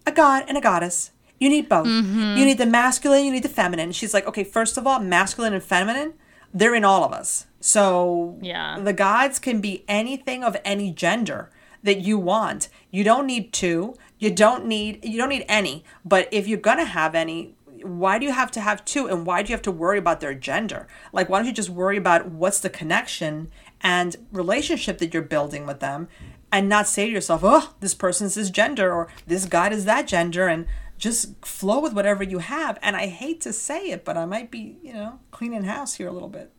[0.05, 1.12] a god and a goddess.
[1.39, 1.86] You need both.
[1.86, 2.36] Mm-hmm.
[2.36, 3.93] You need the masculine, you need the feminine.
[3.93, 6.14] She's like, okay, first of all, masculine and feminine,
[6.53, 7.46] they're in all of us.
[7.61, 8.78] So yeah.
[8.78, 11.51] the gods can be anything of any gender
[11.82, 12.68] that you want.
[12.90, 13.94] You don't need two.
[14.18, 15.84] You don't need you don't need any.
[16.05, 19.42] But if you're gonna have any, why do you have to have two and why
[19.42, 20.86] do you have to worry about their gender?
[21.12, 25.66] Like why don't you just worry about what's the connection and relationship that you're building
[25.66, 26.09] with them
[26.51, 30.07] and not say to yourself, "Oh, this person's this gender or this god is that
[30.07, 30.66] gender," and
[30.99, 32.78] just flow with whatever you have.
[32.82, 36.09] And I hate to say it, but I might be, you know, cleaning house here
[36.09, 36.51] a little bit.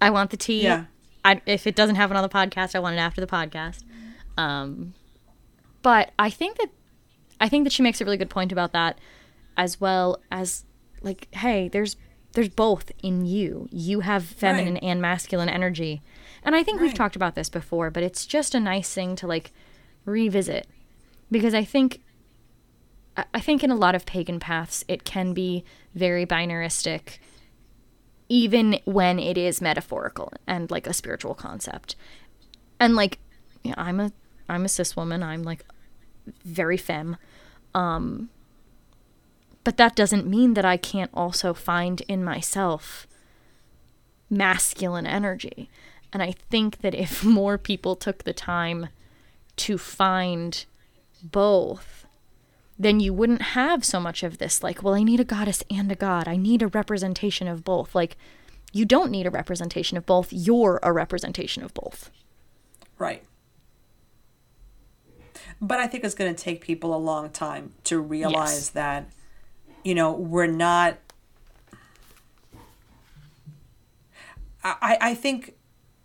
[0.00, 0.62] I want the tea.
[0.62, 0.86] Yeah.
[1.24, 3.84] I, if it doesn't happen on the podcast, I want it after the podcast.
[4.36, 4.94] Um,
[5.82, 6.70] but I think that
[7.40, 8.98] I think that she makes a really good point about that,
[9.56, 10.64] as well as
[11.02, 11.96] like, hey, there's
[12.32, 13.68] there's both in you.
[13.70, 14.82] You have feminine right.
[14.82, 16.02] and masculine energy,
[16.44, 16.86] and I think right.
[16.86, 19.52] we've talked about this before, but it's just a nice thing to like
[20.04, 20.66] revisit
[21.30, 22.00] because I think
[23.16, 27.18] I think in a lot of pagan paths it can be very binaristic
[28.28, 31.96] even when it is metaphorical and like a spiritual concept.
[32.80, 33.18] And like
[33.62, 34.12] yeah, I'm a
[34.48, 35.22] I'm a cis woman.
[35.22, 35.64] I'm like
[36.44, 37.16] very femme.
[37.74, 38.30] Um
[39.64, 43.06] but that doesn't mean that I can't also find in myself
[44.28, 45.70] masculine energy.
[46.12, 48.88] And I think that if more people took the time
[49.56, 50.64] to find
[51.22, 52.01] both,
[52.82, 55.90] then you wouldn't have so much of this like, well, I need a goddess and
[55.90, 56.28] a god.
[56.28, 57.94] I need a representation of both.
[57.94, 58.16] Like,
[58.72, 60.32] you don't need a representation of both.
[60.32, 62.10] You're a representation of both.
[62.98, 63.22] Right.
[65.60, 68.68] But I think it's going to take people a long time to realize yes.
[68.70, 69.10] that,
[69.84, 70.98] you know, we're not.
[74.64, 75.54] I, I think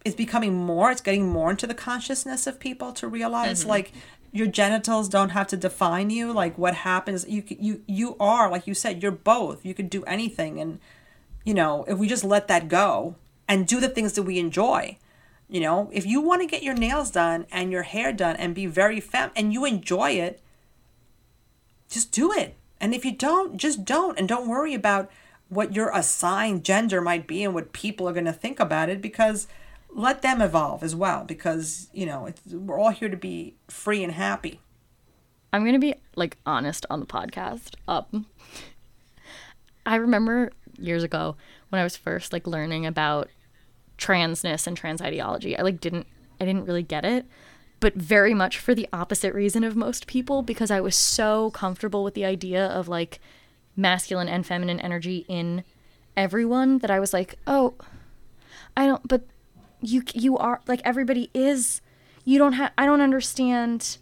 [0.03, 3.69] it's becoming more, it's getting more into the consciousness of people to realize, mm-hmm.
[3.69, 3.91] like,
[4.31, 8.67] your genitals don't have to define you like what happens you you you are like
[8.67, 10.79] you said you're both you could do anything and
[11.43, 13.15] you know if we just let that go
[13.47, 14.97] and do the things that we enjoy
[15.49, 15.89] you know?
[15.93, 18.99] If you want to get your nails done and your hair done and be very
[18.99, 20.41] femme and you enjoy it
[21.89, 22.55] just do it.
[22.81, 25.09] And if you don't just don't and don't worry about
[25.49, 29.01] what your assigned gender might be and what people are going to think about it
[29.01, 29.47] because
[29.89, 34.13] let them evolve as well because you know we're all here to be free and
[34.13, 34.61] happy.
[35.53, 37.75] I'm gonna be like honest on the podcast.
[37.87, 38.27] Um
[39.87, 41.35] i remember years ago
[41.69, 43.29] when i was first like learning about
[43.97, 46.05] transness and trans ideology i like didn't
[46.39, 47.25] i didn't really get it
[47.79, 52.03] but very much for the opposite reason of most people because i was so comfortable
[52.03, 53.19] with the idea of like
[53.75, 55.63] masculine and feminine energy in
[56.15, 57.73] everyone that i was like oh
[58.75, 59.23] i don't but
[59.81, 61.81] you you are like everybody is
[62.25, 63.97] you don't have i don't understand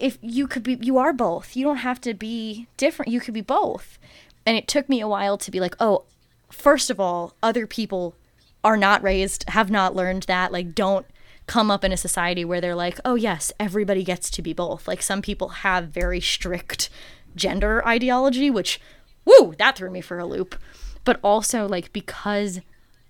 [0.00, 1.56] if you could be you are both.
[1.56, 3.12] You don't have to be different.
[3.12, 3.98] You could be both.
[4.44, 6.04] And it took me a while to be like oh
[6.50, 8.14] first of all other people
[8.62, 11.06] are not raised have not learned that like don't
[11.46, 14.86] come up in a society where they're like oh yes everybody gets to be both.
[14.86, 16.88] Like some people have very strict
[17.34, 18.80] gender ideology which
[19.24, 20.56] woo that threw me for a loop.
[21.04, 22.60] But also like because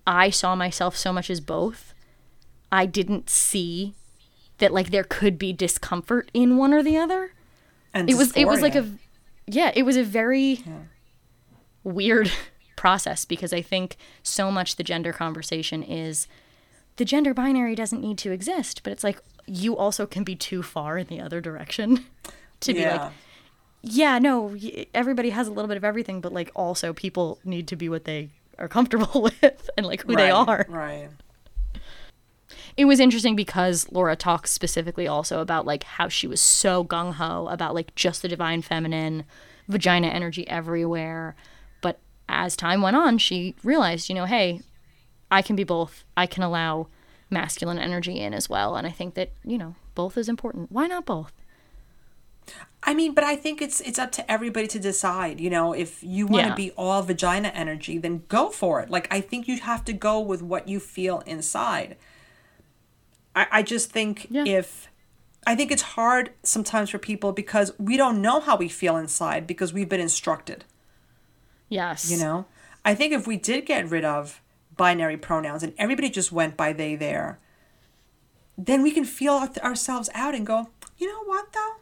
[0.06, 1.94] I saw myself so much as both,
[2.70, 3.94] I didn't see
[4.58, 7.32] that like there could be discomfort in one or the other.
[7.92, 8.88] And it was it was like a
[9.46, 10.78] yeah, it was a very yeah.
[11.84, 12.30] weird
[12.76, 16.26] process because I think so much the gender conversation is
[16.96, 20.62] the gender binary doesn't need to exist, but it's like you also can be too
[20.62, 22.04] far in the other direction
[22.60, 22.92] to yeah.
[22.92, 23.12] be like
[23.88, 24.56] yeah, no,
[24.94, 28.04] everybody has a little bit of everything, but like also people need to be what
[28.04, 30.66] they are comfortable with and like who right, they are.
[30.68, 31.08] Right.
[32.76, 37.14] It was interesting because Laura talks specifically also about like how she was so gung
[37.14, 39.24] ho about like just the divine feminine,
[39.66, 41.34] vagina energy everywhere.
[41.80, 41.98] But
[42.28, 44.60] as time went on, she realized, you know, hey,
[45.30, 46.04] I can be both.
[46.16, 46.88] I can allow
[47.30, 48.76] masculine energy in as well.
[48.76, 50.70] And I think that, you know, both is important.
[50.70, 51.32] Why not both?
[52.82, 55.40] I mean, but I think it's it's up to everybody to decide.
[55.40, 56.54] You know, if you want to yeah.
[56.54, 58.90] be all vagina energy, then go for it.
[58.90, 61.96] Like I think you have to go with what you feel inside.
[63.34, 64.44] I, I just think yeah.
[64.46, 64.88] if
[65.46, 69.46] I think it's hard sometimes for people because we don't know how we feel inside
[69.46, 70.64] because we've been instructed.
[71.68, 72.10] Yes.
[72.10, 72.46] You know?
[72.84, 74.40] I think if we did get rid of
[74.76, 77.38] binary pronouns and everybody just went by they there,
[78.58, 80.68] then we can feel ourselves out and go,
[80.98, 81.76] you know what though?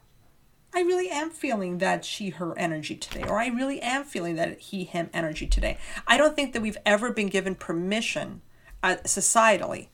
[0.75, 4.59] I really am feeling that she, her energy today, or I really am feeling that
[4.59, 5.79] he, him energy today.
[6.07, 8.43] I don't think that we've ever been given permission
[8.83, 9.89] uh, societally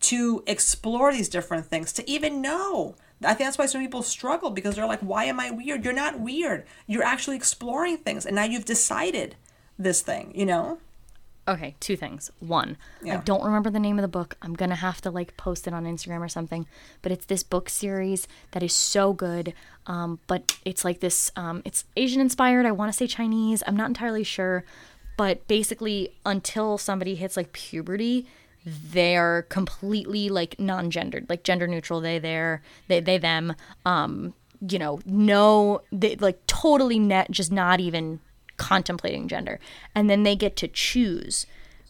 [0.00, 2.96] to explore these different things, to even know.
[3.22, 5.84] I think that's why some people struggle because they're like, why am I weird?
[5.84, 6.64] You're not weird.
[6.86, 9.36] You're actually exploring things, and now you've decided
[9.78, 10.78] this thing, you know?
[11.46, 12.30] Okay, two things.
[12.40, 13.14] One, Yeah.
[13.14, 14.36] I don't remember the name of the book.
[14.40, 16.66] I'm gonna have to like post it on Instagram or something.
[17.02, 19.52] But it's this book series that is so good.
[19.86, 21.30] Um, but it's like this.
[21.36, 22.64] Um, it's Asian inspired.
[22.64, 23.62] I want to say Chinese.
[23.66, 24.64] I'm not entirely sure.
[25.16, 28.26] But basically, until somebody hits like puberty,
[28.66, 32.00] they're completely like non-gendered, like gender neutral.
[32.00, 33.54] They, their, they, they, them.
[33.84, 34.34] Um,
[34.66, 38.20] you know, no, they like totally net, just not even
[38.56, 39.58] contemplating gender.
[39.94, 41.46] And then they get to choose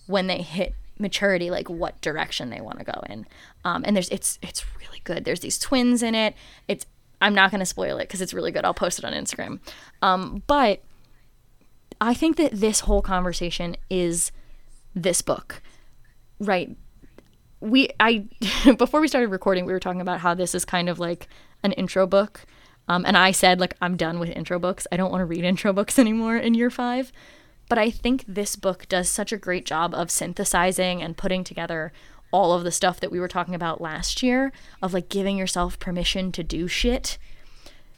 [0.06, 3.26] when they hit maturity like what direction they want to go in.
[3.64, 5.24] Um, and there's it's it's really good.
[5.24, 6.34] There's these twins in it.
[6.68, 6.86] It's
[7.20, 8.64] i'm not going to spoil it because it's really good.
[8.64, 9.60] I'll post it on instagram.
[10.02, 10.82] Um, but
[12.00, 14.32] i think that this whole conversation is
[14.96, 15.62] this book
[16.40, 16.76] right?
[17.60, 18.26] We i
[18.76, 21.28] before we started recording we were talking about how this is kind of like
[21.62, 22.44] an intro book
[22.88, 24.86] um, and i said like i'm done with intro books.
[24.90, 27.12] I don't want to read intro books anymore in year five.
[27.68, 31.92] But i think this book does such a great job of synthesizing and putting together
[32.34, 35.78] all of the stuff that we were talking about last year of like giving yourself
[35.78, 37.16] permission to do shit.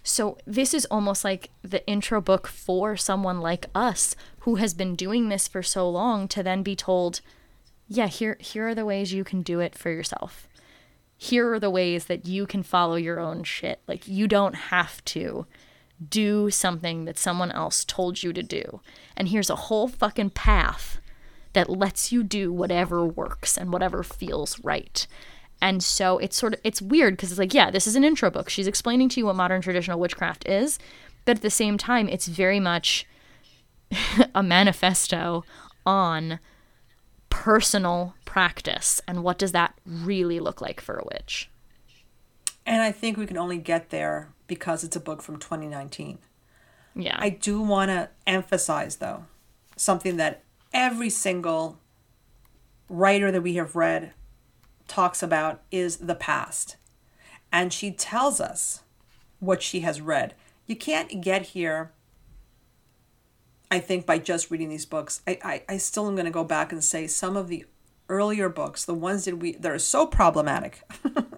[0.02, 4.94] So this is almost like the intro book for someone like us who has been
[4.94, 7.22] doing this for so long to then be told
[7.88, 10.48] yeah, here here are the ways you can do it for yourself.
[11.16, 13.80] Here are the ways that you can follow your own shit.
[13.86, 15.46] Like you don't have to
[16.10, 18.80] do something that someone else told you to do.
[19.16, 20.98] And here's a whole fucking path
[21.54, 25.06] that lets you do whatever works and whatever feels right.
[25.62, 28.30] And so it's sort of it's weird because it's like, yeah, this is an intro
[28.30, 28.50] book.
[28.50, 30.78] She's explaining to you what modern traditional witchcraft is,
[31.24, 33.06] but at the same time, it's very much
[34.34, 35.44] a manifesto
[35.86, 36.40] on
[37.44, 41.50] personal practice and what does that really look like for a witch
[42.64, 46.18] And I think we can only get there because it's a book from 2019.
[46.94, 49.24] yeah I do want to emphasize, though,
[49.76, 51.78] something that every single
[52.88, 54.12] writer that we have read
[54.88, 56.76] talks about is the past.
[57.52, 58.82] And she tells us
[59.40, 60.34] what she has read.
[60.66, 61.92] You can't get here,
[63.70, 65.22] I think, by just reading these books.
[65.26, 67.64] I, I, I still am going to go back and say some of the
[68.08, 70.82] earlier books, the ones that we that are so problematic,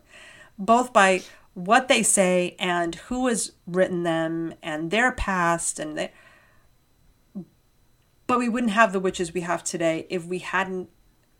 [0.58, 1.22] both by
[1.54, 6.12] what they say and who has written them and their past and they,
[8.26, 10.88] but we wouldn't have the witches we have today if we hadn't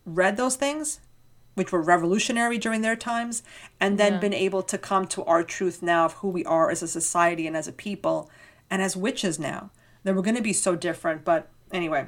[0.05, 1.01] read those things
[1.55, 3.43] which were revolutionary during their times
[3.81, 4.19] and then Yeah.
[4.21, 7.47] been able to come to our truth now of who we are as a society
[7.47, 8.31] and as a people
[8.71, 9.71] and as witches now
[10.05, 12.07] that we're going to be so different but anyway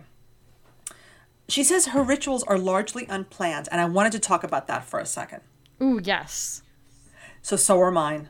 [1.49, 4.99] she says her rituals are largely unplanned and i wanted to talk about that for
[4.99, 5.41] a second
[5.83, 6.63] ooh yes
[7.43, 8.29] so so are mine.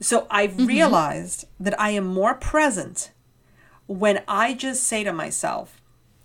[0.00, 0.66] So I've mm-hmm.
[0.66, 3.12] realized that I am more present
[3.86, 5.80] when I just say to myself,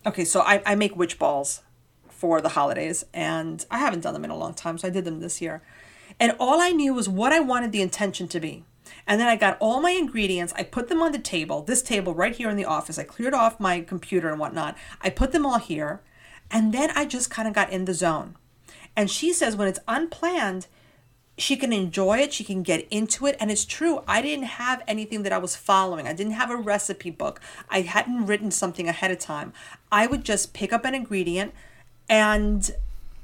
[0.06, 1.62] okay, so I, I make witch balls
[2.10, 5.06] for the holidays and I haven't done them in a long time, so I did
[5.06, 5.62] them this year.
[6.20, 8.66] And all I knew was what I wanted the intention to be.
[9.10, 12.14] And then I got all my ingredients, I put them on the table, this table
[12.14, 13.00] right here in the office.
[13.00, 14.78] I cleared off my computer and whatnot.
[15.02, 16.02] I put them all here.
[16.52, 18.36] And then I just kind of got in the zone.
[18.96, 20.68] And she says when it's unplanned,
[21.40, 23.36] she can enjoy it, she can get into it.
[23.40, 26.08] And it's true, I didn't have anything that I was following.
[26.08, 27.42] I didn't have a recipe book.
[27.68, 29.54] I hadn't written something ahead of time.
[29.92, 31.56] I would just pick up an ingredient
[32.08, 32.70] and,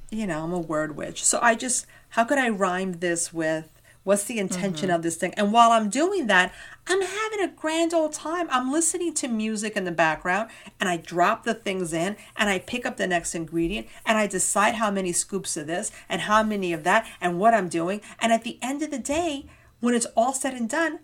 [0.09, 1.23] you know, I'm a word witch.
[1.23, 3.69] So I just, how could I rhyme this with?
[4.05, 4.95] What's the intention mm-hmm.
[4.95, 5.33] of this thing?
[5.33, 6.53] And while I'm doing that,
[6.85, 8.47] I'm having a grand old time.
[8.51, 12.59] I'm listening to music in the background and I drop the things in and I
[12.59, 16.43] pick up the next ingredient and I decide how many scoops of this and how
[16.43, 17.99] many of that and what I'm doing.
[18.19, 19.47] And at the end of the day,
[19.79, 20.99] when it's all said and done,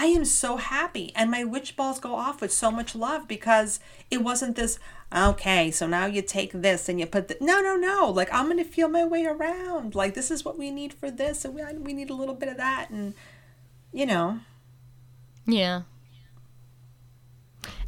[0.00, 3.80] I am so happy and my witch balls go off with so much love because
[4.12, 4.78] it wasn't this
[5.12, 8.46] okay so now you take this and you put the no no no like I'm
[8.48, 9.96] gonna feel my way around.
[9.96, 12.48] Like this is what we need for this and we, we need a little bit
[12.48, 13.14] of that and
[13.92, 14.38] you know.
[15.46, 15.82] Yeah.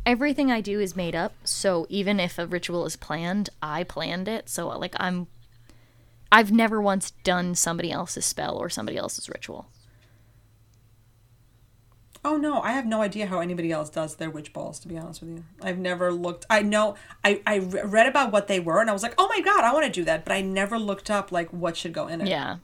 [0.04, 4.26] Everything i do is made up so even if a ritual is planned i planned
[4.26, 4.48] it.
[4.48, 5.28] So like i'm
[6.32, 9.68] i've never once done somebody else's spell or somebody else's ritual
[12.24, 14.98] oh no I have no idea how anybody else does their witch balls to be
[14.98, 16.94] honest with you I've never looked I know
[17.24, 19.72] I, I read about what they were and I was like oh my god I
[19.72, 22.28] want to do that but I never looked up like what should go in it
[22.28, 22.56] Yeah.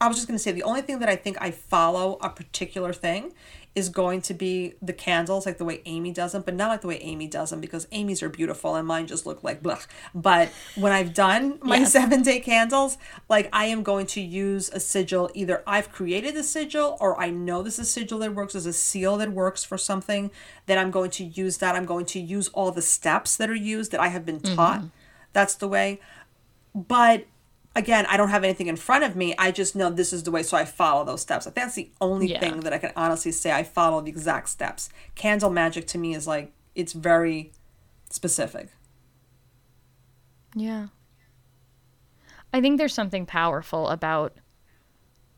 [0.00, 2.28] I was just going to say the only thing that I think I follow a
[2.28, 3.32] particular thing
[3.76, 6.80] is going to be the candles, like the way Amy does them, but not like
[6.80, 9.78] the way Amy does them because Amy's are beautiful and mine just look like blah.
[10.14, 11.92] But when I've done my Yes.
[11.96, 12.96] seven day candles,
[13.28, 15.30] like I am going to use a sigil.
[15.34, 18.64] Either I've created a sigil or I know this is a sigil that works as
[18.64, 20.30] a seal that works for something.
[20.64, 21.74] Then I'm going to use that.
[21.74, 24.56] I'm going to use all the steps that are used that I have been mm-hmm.
[24.56, 24.84] taught.
[25.34, 26.00] That's the way.
[26.74, 27.26] But
[27.76, 29.34] again, I don't have anything in front of me.
[29.38, 31.46] I just know this is the way, so I follow those steps.
[31.46, 32.40] Like that's the only Yeah.
[32.40, 34.88] thing that I can honestly say I follow the exact steps.
[35.14, 37.52] Candle magic to me is like it's very
[38.10, 38.70] specific.
[40.54, 40.86] Yeah.
[42.52, 44.34] I think there's something powerful about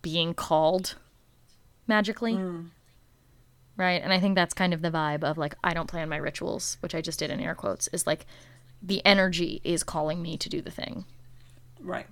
[0.01, 0.95] being called
[1.87, 2.35] magically.
[2.35, 2.69] Mm.
[3.77, 4.03] Right?
[4.03, 6.79] And I think that's kind of the vibe of like, I don't plan my rituals,
[6.81, 8.27] which I just did in air quotes, is like
[8.83, 11.05] the energy is calling me to do the thing.
[11.81, 12.07] Right.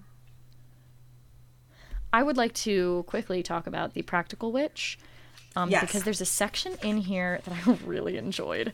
[2.16, 4.98] I would like to quickly talk about the practical witch
[5.54, 5.82] um, Yes.
[5.82, 8.72] because there's a section in here that I really enjoyed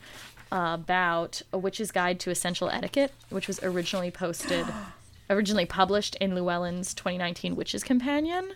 [0.52, 4.64] uh, about a witch's guide to essential etiquette, which was originally posted,
[5.30, 8.52] originally published in Llewellyn's 2019 Witches Companion.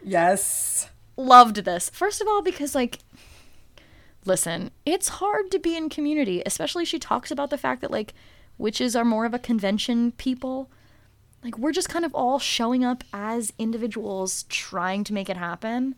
[0.00, 0.88] Yes.
[1.16, 1.90] Loved this.
[1.90, 3.00] First of all, because like,
[4.24, 8.14] listen, it's hard to be in community, especially she talks about the fact that like
[8.58, 10.70] witches are more of a convention people
[11.44, 15.94] like we're just kind of all showing up as individuals trying to make it happen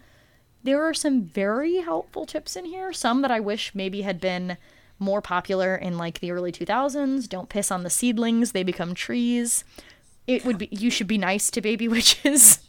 [0.65, 4.57] there are some very helpful tips in here some that i wish maybe had been
[4.99, 9.65] more popular in like the early 2000s don't piss on the seedlings they become trees
[10.27, 12.61] it would be you should be nice to baby witches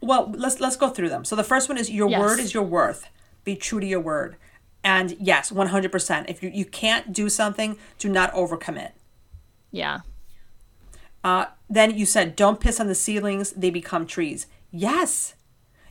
[0.00, 1.24] Well, let's let's go through them.
[1.24, 2.20] So the first one is your Yes.
[2.20, 3.08] word is your worth.
[3.44, 4.36] Be true to your word.
[4.84, 6.28] And yes, 100%.
[6.28, 8.90] If you, you can't do something, do not overcommit.
[9.72, 10.00] yeah
[11.26, 14.46] Uh, then you said, don't piss on the ceilings, they become trees.
[14.70, 15.34] Yes.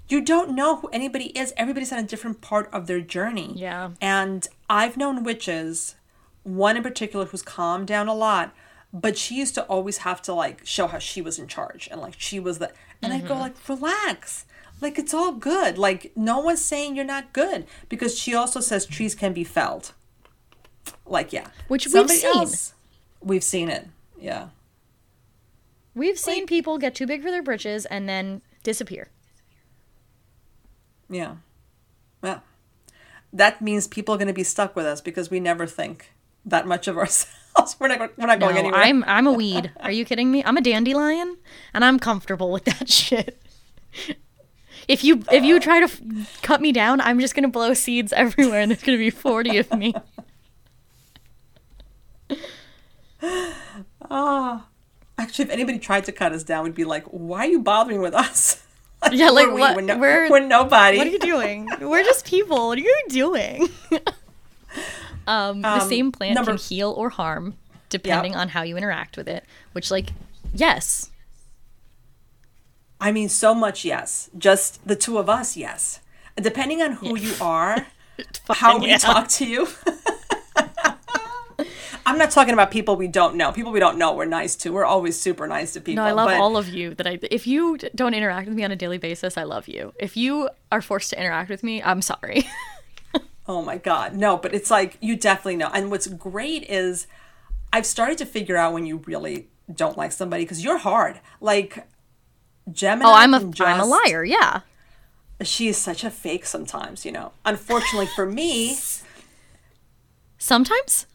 [0.07, 1.53] You don't know who anybody is.
[1.57, 3.51] Everybody's on a different part of their journey.
[3.55, 3.89] Yeah.
[3.99, 5.95] And I've known witches,
[6.43, 8.53] one in particular who's calmed down a lot,
[8.93, 11.99] but she used to always have to like show how she was in charge and
[11.99, 12.71] like she was the
[13.01, 13.27] and I'd Mm-hmm.
[13.27, 14.45] go like, relax.
[14.79, 15.77] Like it's all good.
[15.77, 17.65] Like no one's saying you're not good.
[17.89, 19.91] Because she also says trees can be felled.
[21.05, 21.47] Like yeah.
[21.67, 22.47] Which we've seen.
[23.21, 23.87] we've seen it.
[24.17, 24.47] Yeah.
[25.95, 29.07] We've seen people get too big for their britches and then disappear
[31.09, 31.35] Yeah.
[32.21, 32.43] Well,
[33.31, 36.11] that means people are going to be stuck with us because we never think
[36.45, 37.75] that much of ourselves.
[37.79, 38.17] We're not.
[38.17, 38.79] We're not going anywhere.
[38.79, 39.71] I'm I'm a weed.
[39.79, 40.43] Are you kidding me?
[40.43, 41.37] I'm a dandelion,
[41.73, 43.39] and I'm comfortable with that shit.
[44.87, 48.11] If you if you try to f- cut me down, I'm just gonna blow seeds
[48.13, 49.93] everywhere, and there's gonna be forty of me.
[54.09, 54.67] Ah.
[55.17, 58.01] Actually, if anybody tried to cut us down, we'd be like, "Why are you bothering
[58.01, 58.61] with us?"
[59.11, 60.97] Yeah, like, We're what- We're, no- we're- we're nobody.
[60.97, 61.69] What are you doing?
[61.79, 62.67] We're just people.
[62.69, 63.69] What are you doing?
[65.27, 67.55] um, the Um, same plant number- can heal or harm
[67.89, 69.43] depending on how you interact with it.
[69.73, 70.11] Which, like,
[70.55, 71.11] yes,
[72.99, 74.29] I mean, so much yes.
[74.37, 75.99] Just the two of us, yes.
[76.35, 77.85] Depending on who you are,
[78.49, 78.97] how we yeah.
[78.97, 79.67] talk to you.
[82.15, 83.51] I'm not talking about people we don't know.
[83.51, 84.71] People we don't know, we're nice to.
[84.71, 86.01] We're always super nice to people.
[86.01, 86.95] No, I love but- all of you.
[86.95, 89.93] That I, if you don't interact with me on a daily basis, I love you.
[89.99, 92.47] If you are forced to interact with me, I'm sorry.
[93.47, 94.15] Oh my God.
[94.15, 95.69] No, but it's like you definitely know.
[95.71, 97.05] And what's great is
[97.71, 101.19] I've started to figure out when you really don't like somebody because you're hard.
[101.39, 101.85] Like
[102.71, 103.07] Gemini.
[103.07, 104.25] oh, I'm a am a liar.
[104.25, 104.61] Yeah.
[105.43, 107.33] She is such a fake sometimes, you know.
[107.45, 108.77] Unfortunately for me,
[110.45, 111.07] Sometimes,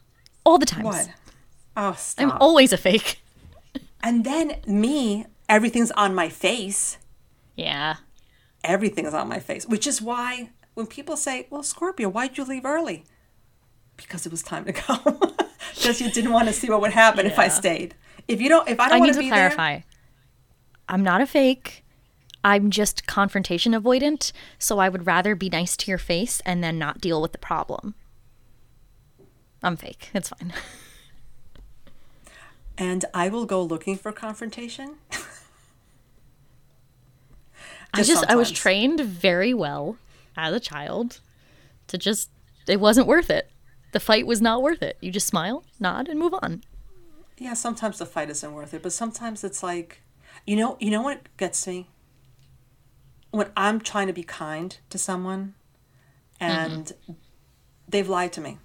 [0.45, 0.84] all the times.
[0.84, 1.09] what?
[1.76, 2.24] Oh, stop.
[2.32, 3.22] I'm always a fake.
[4.03, 6.99] and then me, everything's on my face.
[7.57, 7.97] Yeah.
[8.64, 12.45] Everything is on my face, which is why when people say, "Well, Scorpio, why'd you
[12.45, 13.05] leave early?"
[13.97, 15.34] Because it was time to go.
[15.74, 17.95] Because you didn't want to see what would happen if I stayed.
[18.28, 19.80] If you don't, if I don't I want to be there, clarify.
[20.88, 21.84] I'm not a fake.
[22.43, 26.78] I'm just confrontation avoidant, so I would rather be nice to your face and then
[26.78, 27.95] not deal with the problem.
[29.62, 30.11] I'm fake.
[30.14, 30.54] It's fine.
[32.78, 34.96] and I will go looking for confrontation.
[37.92, 39.96] I just I was trained very well
[40.36, 41.20] as a child
[41.88, 42.30] to just
[42.66, 43.50] it wasn't worth it.
[43.92, 44.96] The fight was not worth it.
[45.00, 46.62] You just smile, nod, and move on.
[47.36, 50.02] Yeah, sometimes the fight isn't worth it, but sometimes it's like,
[50.46, 51.88] you know, you know what gets me
[53.30, 55.54] when I'm trying to be kind to someone,
[56.38, 57.12] and mm-hmm.
[57.88, 58.58] they've lied to me.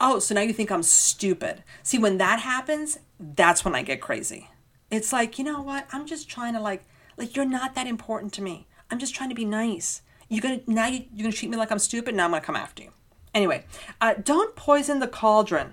[0.00, 1.62] Oh, so now you think I'm stupid.
[1.82, 4.48] See, when that happens, that's when I get crazy.
[4.90, 5.86] It's like, you know what?
[5.92, 6.84] I'm just trying to like
[7.16, 8.66] Like you're not that important to me.
[8.90, 10.02] I'm just trying to be nice.
[10.28, 12.14] You're gonna now you, you're gonna treat me like I'm stupid.
[12.14, 12.90] Now I'm gonna come after you.
[13.34, 13.64] Anyway,
[14.00, 15.72] uh, don't poison the cauldron.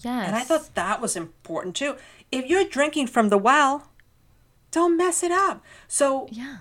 [0.00, 0.26] Yes.
[0.26, 1.96] And I thought that was important too.
[2.30, 3.88] If you're drinking from the well,
[4.70, 5.62] don't mess it up.
[5.86, 6.58] So Yeah.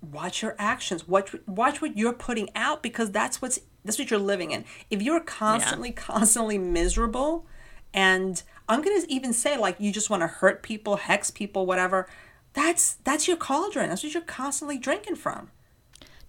[0.00, 1.06] watch your actions.
[1.06, 3.58] Watch watch what you're putting out because that's what's
[3.88, 4.64] that's what you're living in.
[4.90, 7.46] If you're constantly constantly miserable,
[7.94, 12.08] and I'm gonna even say like you just want to hurt people, hex people, whatever.
[12.52, 13.88] That's that's your cauldron.
[13.88, 15.50] That's what you're constantly drinking from.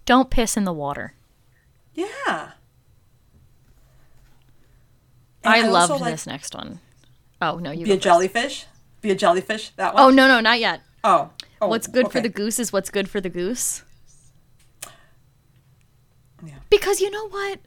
[0.06, 1.14] Don't piss in the water.
[1.94, 2.52] Yeah.
[5.42, 6.80] And I, love also, like, this next one.
[7.40, 7.84] Oh no, you.
[7.84, 8.04] Be a first.
[8.04, 8.66] jellyfish.
[9.00, 9.70] Be a jellyfish.
[9.76, 10.02] That one.
[10.02, 10.82] Oh no, no, not yet.
[11.02, 11.30] Oh.
[11.60, 13.82] oh What's good for the goose is what's good for the goose.
[16.44, 16.54] Yeah.
[16.70, 17.60] Because you know what?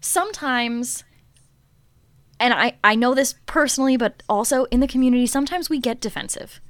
[0.00, 1.04] Sometimes
[2.40, 6.60] and I I know this personally but also in the community sometimes we get defensive.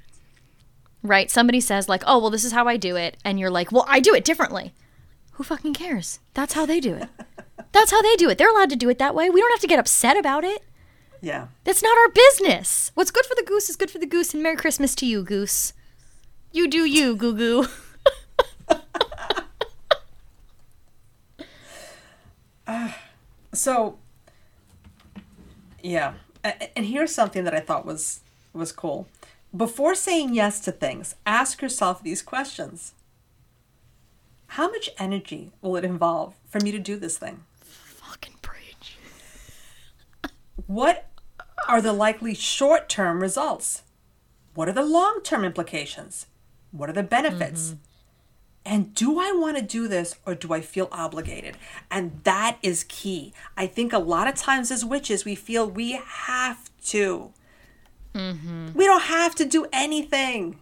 [1.01, 1.31] Right?
[1.31, 3.85] Somebody says like, "Oh, well this is how I do it." And you're like, "Well,
[3.87, 4.73] I do it differently."
[5.33, 6.19] Who fucking cares?
[6.33, 7.07] That's how they do it.
[7.71, 8.37] That's how they do it.
[8.37, 9.29] They're allowed to do it that way.
[9.29, 10.63] We don't have to get upset about it.
[11.21, 11.47] Yeah.
[11.63, 12.91] That's not our business.
[12.95, 15.23] What's good for the goose is good for the goose, and Merry Christmas to you,
[15.23, 15.73] goose.
[16.51, 17.67] You do you, goo goo.
[23.53, 23.97] So,
[25.81, 26.13] yeah,
[26.43, 28.21] and here's something that I thought was
[28.53, 29.07] was cool.
[29.55, 32.93] Before saying yes to things, ask yourself these questions.
[34.53, 37.43] How much energy will it involve for me to do this thing?
[37.61, 38.97] Fucking preach.
[40.67, 41.07] What
[41.67, 43.83] are the likely short-term results?
[44.53, 46.27] What are the long-term implications?
[46.71, 47.69] What are the benefits?
[47.69, 47.79] Mm-hmm.
[48.65, 51.57] And do I want to do this or do I feel obligated?
[51.89, 53.33] And that is key.
[53.57, 57.31] I think a lot of times as witches, we feel we have to.
[58.13, 58.73] Mm-hmm.
[58.73, 60.59] We don't have to do anything.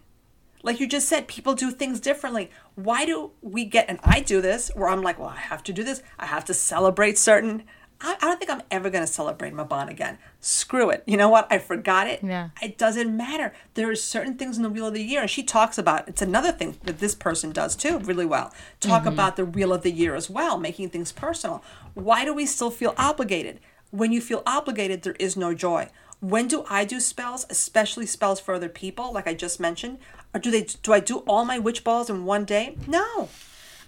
[0.64, 2.52] Like you just said, people do things differently.
[2.76, 5.74] Why do we get, and I do this, where I'm like, well, I have to
[5.74, 6.02] do this.
[6.20, 7.64] I have to celebrate certain.
[8.00, 10.18] I, I don't think I'm ever going to celebrate Mabon again.
[10.40, 11.04] Screw it.
[11.06, 11.48] You know what?
[11.52, 12.22] I forgot it.
[12.24, 12.50] Yeah.
[12.62, 13.54] It doesn't matter.
[13.74, 16.22] There are certain things in the Wheel of the Year, and she talks about it's
[16.22, 18.54] another thing that this person does too, really well.
[18.80, 19.10] Talk mm-hmm.
[19.10, 21.64] about the Wheel of the Year as well, making things personal.
[21.94, 23.60] Why do we still feel obligated?
[23.90, 25.90] When you feel obligated, there is no joy.
[26.20, 30.00] When do I do spells, especially spells for other people, like I just mentioned?
[30.34, 32.76] Or do they do I do all my witch balls in one day?
[32.86, 33.30] No.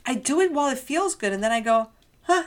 [0.05, 1.89] I do it while it feels good, and then I go,
[2.23, 2.43] huh,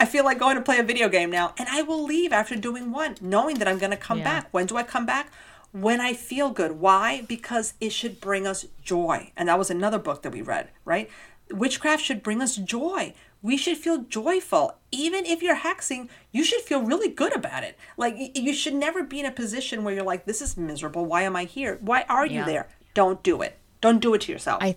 [0.00, 2.54] I feel like going to play a video game now, and I will leave after
[2.54, 4.24] doing one, knowing that I'm going to come Yeah.
[4.24, 4.48] back.
[4.52, 5.32] When do I come back?
[5.72, 6.72] When I feel good.
[6.72, 7.22] Why?
[7.28, 9.32] Because it should bring us joy.
[9.36, 11.10] And that was another book that we read, right?
[11.50, 13.12] Witchcraft should bring us joy.
[13.42, 14.76] We should feel joyful.
[14.90, 17.76] Even if you're hexing, you should feel really good about it.
[17.96, 21.04] Like, you should never be in a position where you're like, this is miserable.
[21.06, 21.78] Why am I here?
[21.80, 22.68] Why are you there?
[22.94, 23.58] Don't do it.
[23.80, 24.62] Don't do it to yourself.
[24.62, 24.76] I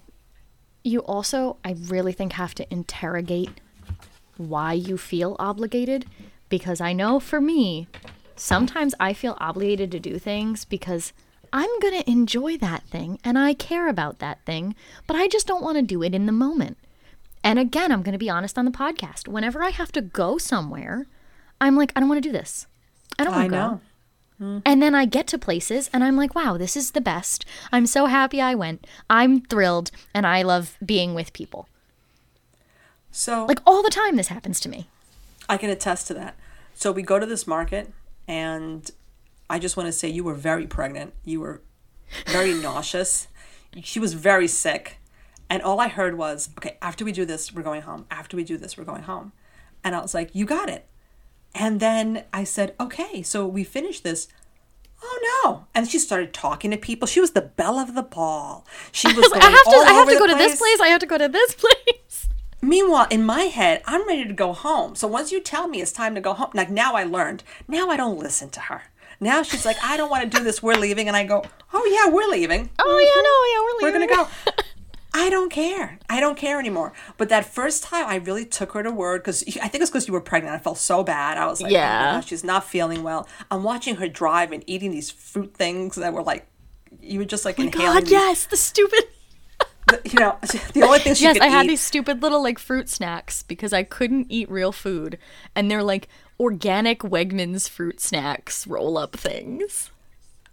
[0.83, 3.61] you also I really think have to interrogate
[4.49, 6.05] why you feel obligated
[6.49, 7.87] because I know for me
[8.35, 11.13] sometimes I feel obligated to do things because
[11.53, 14.75] I'm going to enjoy that thing and I care about that thing,
[15.05, 16.77] but I just don't want to do it in the moment.
[17.43, 19.27] And again, I'm going to be honest on the podcast.
[19.27, 21.07] Whenever I have to go somewhere,
[21.59, 22.67] I'm like I don't want to do this.
[23.19, 23.55] I don't want to go.
[23.57, 23.81] know.
[24.41, 24.61] Mm.
[24.65, 27.45] And then I get to places and I'm like, wow, this is the best.
[27.71, 28.87] I'm so happy I went.
[29.09, 31.67] I'm thrilled and I love being with people.
[33.11, 34.87] So, Like all the time, this happens to me.
[35.49, 36.35] I can attest to that.
[36.73, 37.91] So we go to this market,
[38.27, 38.89] and
[39.49, 41.13] I just want to say you were very pregnant.
[41.25, 41.61] You were
[42.25, 43.27] very nauseous.
[43.83, 44.97] She was very sick.
[45.49, 48.05] And all I heard was, okay, after we do this, we're going home.
[48.09, 49.33] After we do this, we're going home.
[49.83, 50.87] And I was like, you got it.
[51.53, 54.29] And then I said, okay, so we finished this.
[55.03, 55.65] Oh no.
[55.75, 57.07] And she started talking to people.
[57.07, 58.65] She was the belle of the ball.
[58.93, 59.89] She was going I have to.
[59.89, 60.79] I have to go to this place.
[60.79, 61.53] I have to go to this
[61.85, 62.20] place.
[62.61, 64.95] Meanwhile, in my head, I'm ready to go home.
[64.95, 67.43] So once you tell me it's time to go home, like now I learned.
[67.67, 68.83] Now I don't listen to her.
[69.19, 70.61] Now she's like, I don't want to do this.
[70.63, 71.43] We're leaving, and I go,
[71.73, 72.69] Oh yeah, we're leaving.
[72.79, 73.23] Oh yeah, mm-hmm.
[73.23, 74.01] no, yeah, we're leaving.
[74.01, 74.53] We're gonna go.
[75.13, 75.99] I don't care.
[76.09, 76.93] I don't care anymore.
[77.17, 80.07] But that first time, I really took her to word because I think it's because
[80.07, 80.55] you were pregnant.
[80.55, 81.37] I felt so bad.
[81.37, 82.11] I was like, oh Yeah.
[82.13, 83.27] oh gosh, she's not feeling well.
[83.51, 86.47] I'm watching her drive and eating these fruit things that were like,
[87.01, 87.93] you were just like oh inhaling.
[87.93, 89.03] God, these- yes, the stupid.
[90.05, 90.37] You know,
[90.73, 91.69] the only thing she Yes, I had eat.
[91.69, 95.17] these stupid little like fruit snacks because I couldn't eat real food,
[95.55, 96.07] and they're like
[96.39, 99.91] organic Wegmans fruit snacks roll up things.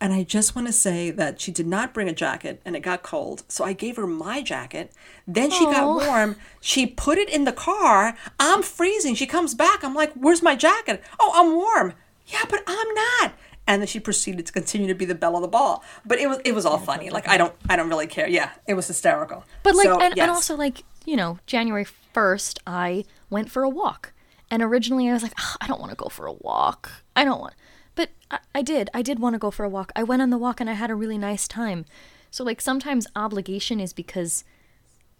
[0.00, 2.80] And I just want to say that she did not bring a jacket and it
[2.84, 3.42] got cold.
[3.48, 4.92] So I gave her my jacket.
[5.26, 6.36] Then she got warm.
[6.60, 8.16] She put it in the car.
[8.38, 9.16] I'm freezing.
[9.16, 9.82] She comes back.
[9.82, 11.02] I'm like, Where's my jacket?
[11.18, 11.94] Oh, I'm warm.
[12.26, 13.32] Yeah, but I'm not.
[13.68, 15.84] And then she proceeded to continue to be the belle of the ball.
[16.04, 17.10] But it was it was all funny.
[17.10, 18.26] Like I don't I don't really care.
[18.28, 19.44] Yeah, it was hysterical.
[19.62, 20.24] But like, So, and, yes.
[20.24, 24.12] and also like, you know, January first, I went for a walk,
[24.50, 26.90] and originally I was like, "Ugh, I don't want to go for a walk.
[27.14, 27.54] I don't want.
[27.94, 28.88] But I, I did.
[28.94, 29.92] I did want to go for a walk.
[29.94, 31.84] I went on the walk and I had a really nice time.
[32.30, 34.44] So like, sometimes obligation is because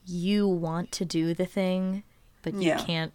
[0.07, 2.03] you want to do the thing,
[2.43, 2.79] but you Yeah.
[2.79, 3.13] can't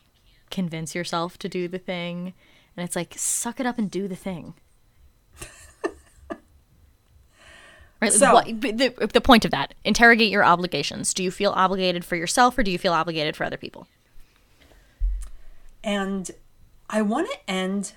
[0.52, 2.34] convince yourself to do the thing,
[2.78, 4.54] and it's like, suck it up and do the thing.
[8.04, 8.14] Right?
[8.14, 11.14] So- what, the, the point of that, interrogate your obligations.
[11.14, 13.88] Do you feel obligated for yourself or do you feel obligated for other people?
[15.84, 16.32] And
[16.90, 17.94] I want to end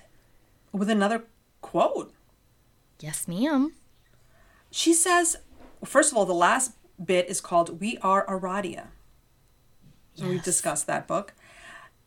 [0.71, 1.23] with another
[1.61, 2.13] quote.
[2.99, 3.73] Yes, ma'am.
[4.71, 5.37] She says,
[5.83, 8.87] first of all, the last bit is called We Are Aradia.
[10.19, 11.33] And We've discussed that book.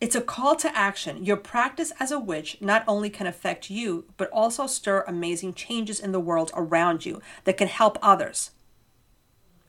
[0.00, 1.24] It's a call to action.
[1.24, 6.00] Your practice as a witch not only can affect you, but also stir amazing changes
[6.00, 8.52] in the world around you that can help others.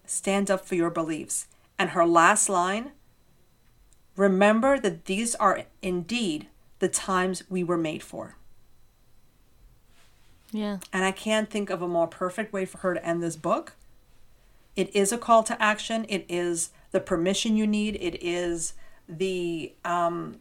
[0.06, 1.48] Stand up for your beliefs.
[1.78, 2.92] And her last line
[4.16, 6.48] remember that these are indeed
[6.80, 8.36] the times we were made for.
[10.52, 10.78] Yeah.
[10.94, 13.74] And I can't think of a more perfect way for her to end this book.
[14.76, 16.06] It is a call to action.
[16.08, 17.98] It is the permission you need.
[18.02, 18.74] It is
[19.18, 20.40] the um,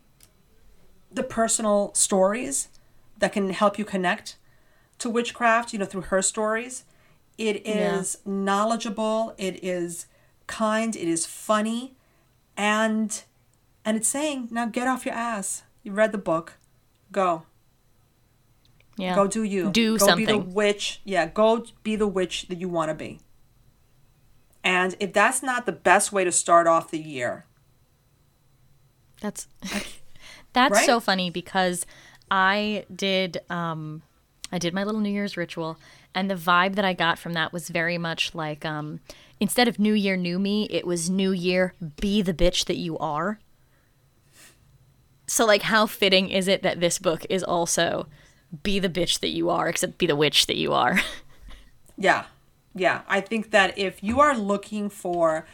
[1.13, 2.69] the personal stories
[3.19, 4.37] that can help you connect
[4.99, 5.73] to witchcraft.
[5.73, 6.85] You know, through her stories.
[7.39, 8.33] it is Yeah.
[8.33, 9.35] knowledgeable.
[9.39, 10.07] It is
[10.47, 10.95] kind.
[10.95, 11.95] It is funny,
[12.57, 13.23] and
[13.85, 15.63] and it's saying now get off your ass.
[15.83, 16.59] You read the book,
[17.11, 17.45] go.
[18.99, 19.15] Yeah.
[19.15, 19.71] Go do you.
[19.71, 20.53] Do go be the something.
[20.55, 21.01] witch.
[21.05, 23.21] Yeah, go be the witch that you want to be.
[24.63, 27.47] And if that's not the best way to start off the year,
[29.21, 29.47] That's
[30.53, 30.87] that's Right?
[30.87, 31.87] so funny because
[32.31, 34.03] I did um
[34.53, 35.79] I did my little New Year's ritual
[36.15, 39.01] and the vibe that I got from that was very much like um
[39.39, 42.99] instead of New Year New Me, it was New Year Be the bitch that you
[42.99, 43.39] are.
[45.27, 48.07] So like how fitting is it that this book is also
[48.65, 51.01] be the bitch that you are except be the witch that you are.
[51.97, 52.25] yeah,
[52.75, 53.03] yeah.
[53.09, 55.47] I think that if you are looking for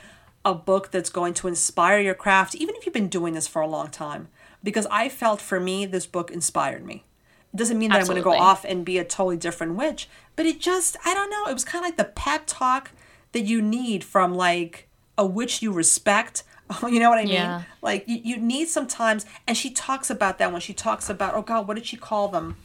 [0.46, 3.60] a book that's going to inspire your craft, even if you've been doing this for
[3.60, 4.28] a long time,
[4.62, 7.04] because I felt for me, this book inspired me.
[7.52, 10.08] It doesn't mean that I'm going to go off and be a totally different witch,
[10.36, 12.92] but it just, I don't know, it was kind of like the pep talk
[13.32, 14.86] that you need from like
[15.18, 16.44] a witch you respect.
[16.82, 17.34] You know what I mean?
[17.34, 17.62] Yeah.
[17.80, 21.42] Like you, you need sometimes, and she talks about that when she talks about, oh
[21.42, 22.56] God, what did she call them?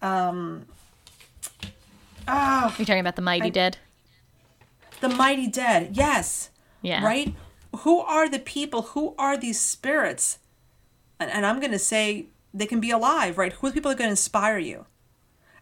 [0.00, 0.66] Um
[2.28, 3.78] You're talking about the mighty dead?
[5.00, 5.96] The mighty dead.
[5.96, 6.50] Yes.
[6.82, 7.04] Yeah.
[7.04, 7.34] Right?
[7.80, 8.82] Who are the people?
[8.82, 10.38] Who are these spirits?
[11.20, 13.52] And, and I'm going to say they can be alive, right?
[13.52, 14.86] Who are the people that are going to inspire you?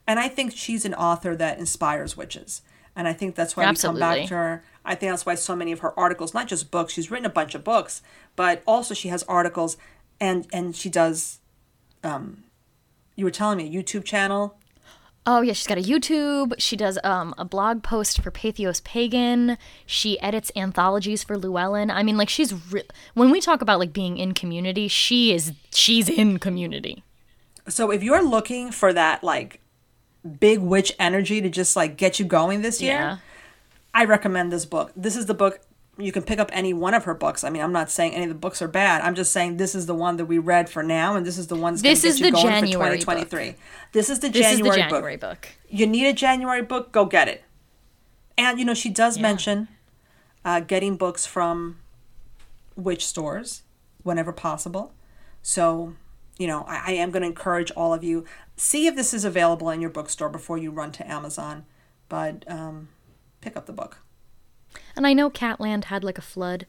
[0.06, 2.62] And I think she's an author that inspires witches.
[2.94, 4.64] And I think that's why we come back to her.
[4.84, 7.30] I think that's why so many of her articles, not just books, she's written a
[7.30, 8.02] bunch of books,
[8.36, 9.76] but also she has articles
[10.18, 11.40] and and she does
[12.02, 12.44] um
[13.16, 14.56] you were telling me a YouTube channel.
[15.28, 16.54] Oh yeah, she's got a YouTube.
[16.58, 19.58] She does um, a blog post for Patheos Pagan.
[19.84, 21.90] She edits anthologies for Llewellyn.
[21.90, 22.84] I mean, like she's re-
[23.14, 27.02] when we talk about like being in community, she is she's in community.
[27.68, 29.60] So if you're looking for that like
[30.38, 33.16] big witch energy to just like get you going this year, Yeah.
[33.92, 34.92] I recommend this book.
[34.94, 35.58] This is the book
[35.98, 37.42] you can pick up any one of her books.
[37.42, 39.02] I mean, I'm not saying any of the books are bad.
[39.02, 41.46] I'm just saying this is the one that we read for now, and this is
[41.46, 43.54] the one that's This is the going January for 2023.
[43.92, 45.40] This is the This January, is the January book.
[45.42, 45.48] book.
[45.68, 47.44] You need a January book, go get it.
[48.36, 49.68] And you know, she does mention
[50.44, 51.78] uh, getting books from
[52.76, 53.62] witch stores
[54.02, 54.92] whenever possible.
[55.42, 55.94] So,
[56.38, 58.24] you know, I, I am going to encourage all of you
[58.56, 61.64] see if this is available in your bookstore before you run to Amazon.
[62.08, 62.88] But um,
[63.40, 63.98] pick up the book.
[64.94, 66.66] And I know Catland had like a flood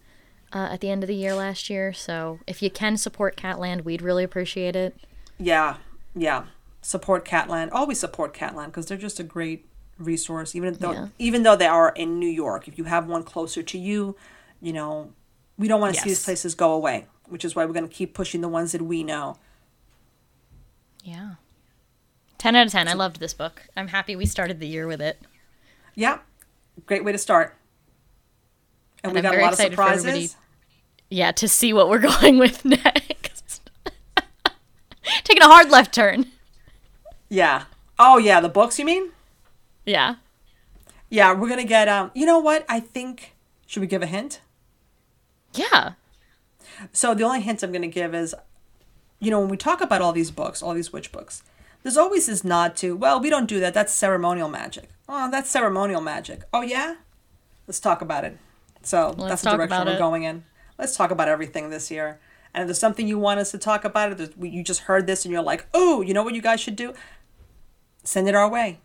[0.53, 3.83] uh, at the end of the year last year, so if you can support Catland,
[3.83, 4.95] we'd really appreciate it.
[5.37, 5.77] Yeah,
[6.15, 6.45] yeah.
[6.81, 7.69] Support Catland.
[7.71, 9.65] Always support Catland because they're just a great
[9.97, 10.55] resource.
[10.55, 11.07] Even though Yeah.
[11.19, 14.15] even though they are in New York, if you have one closer to you,
[14.61, 15.11] you know,
[15.57, 17.07] we don't want to see these places go away.
[17.27, 19.35] Which is why we're going to keep pushing the ones that we know.
[21.03, 21.31] Yeah.
[22.37, 22.87] 10 out of 10.
[22.87, 23.63] I loved this book.
[23.75, 25.19] I'm happy we started the year with it.
[25.93, 26.19] Yeah,
[26.85, 27.56] great way to start.
[29.15, 30.35] And, I'm very lot of excited for everybody- surprises.
[31.09, 33.61] Yeah, to see what we're going with next.
[35.23, 36.25] Taking a hard left turn.
[37.29, 37.63] Yeah.
[37.97, 39.11] Oh yeah, the books you mean?
[39.85, 40.15] Yeah.
[41.09, 42.11] Yeah, we're gonna get um.
[42.13, 42.65] You know what?
[42.67, 43.33] I think
[43.65, 44.41] should we give a hint?
[45.53, 45.93] Yeah.
[46.91, 48.35] So the only hint I'm going to give is,
[49.19, 51.41] you know, when we talk about all these books, all these witch books,
[51.81, 53.73] there's always this nod to, well, we don't do that.
[53.73, 54.89] That's ceremonial magic.
[55.09, 56.43] Oh, that's ceremonial magic.
[56.53, 56.95] Oh, yeah?
[57.65, 58.37] Let's talk about it.
[58.87, 59.99] So Let's that's the direction we're it.
[59.99, 60.45] going in.
[60.79, 62.19] Let's talk about everything this year.
[62.53, 65.25] And if there's something you want us to talk about, if you just heard this
[65.25, 66.93] and you're like, oh, you know what you guys should do?
[68.03, 68.79] Send it our way.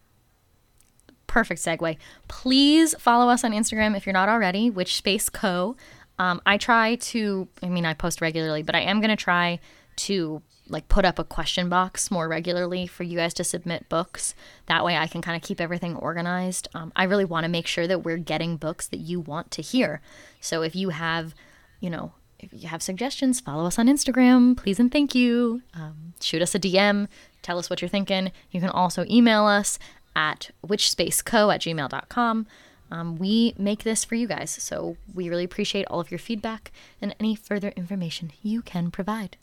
[1.33, 1.97] perfect segue.
[2.29, 5.77] Please follow us on Instagram if you're not already, Witch Space Co.
[6.19, 9.59] Um, I try to, I mean, I post regularly, but I am going to try
[9.97, 10.43] to
[10.73, 14.35] like put up a question box more regularly for you guys to submit books.
[14.66, 16.69] That way I can kind of keep everything organized.
[16.74, 19.62] Um, I really want to make sure that we're getting books that you want to
[19.62, 20.01] hear.
[20.40, 21.35] So if you have,
[21.81, 25.62] you know, if you have suggestions, follow us on Instagram, please and thank you.
[25.74, 27.07] Um, shoot us a DM,
[27.43, 28.32] tell us what you're thinking.
[28.51, 29.78] You can also email us
[30.16, 32.47] at witchspaceco at gmail.com.
[32.90, 36.73] Um, we make this for you guys, so we really appreciate all of your feedback
[37.01, 39.36] and any further information you can provide.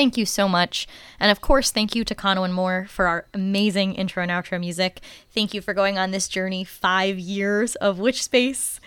[0.00, 0.88] Thank you so much.
[1.20, 4.58] And of course, thank you to Kano and Moore for our amazing intro and outro
[4.58, 5.00] music.
[5.34, 8.80] Thank you for going on this journey five years of Witch Space.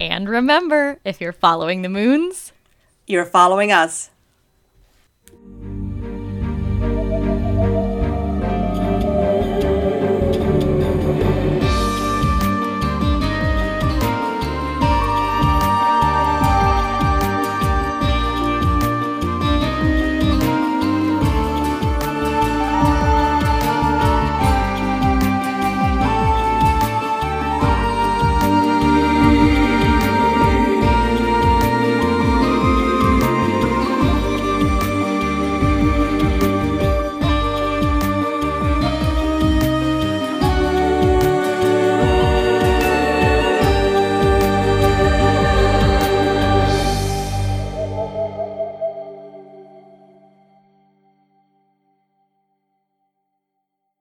[0.00, 2.52] And remember, if you're following the moons,
[3.06, 4.08] you're following us.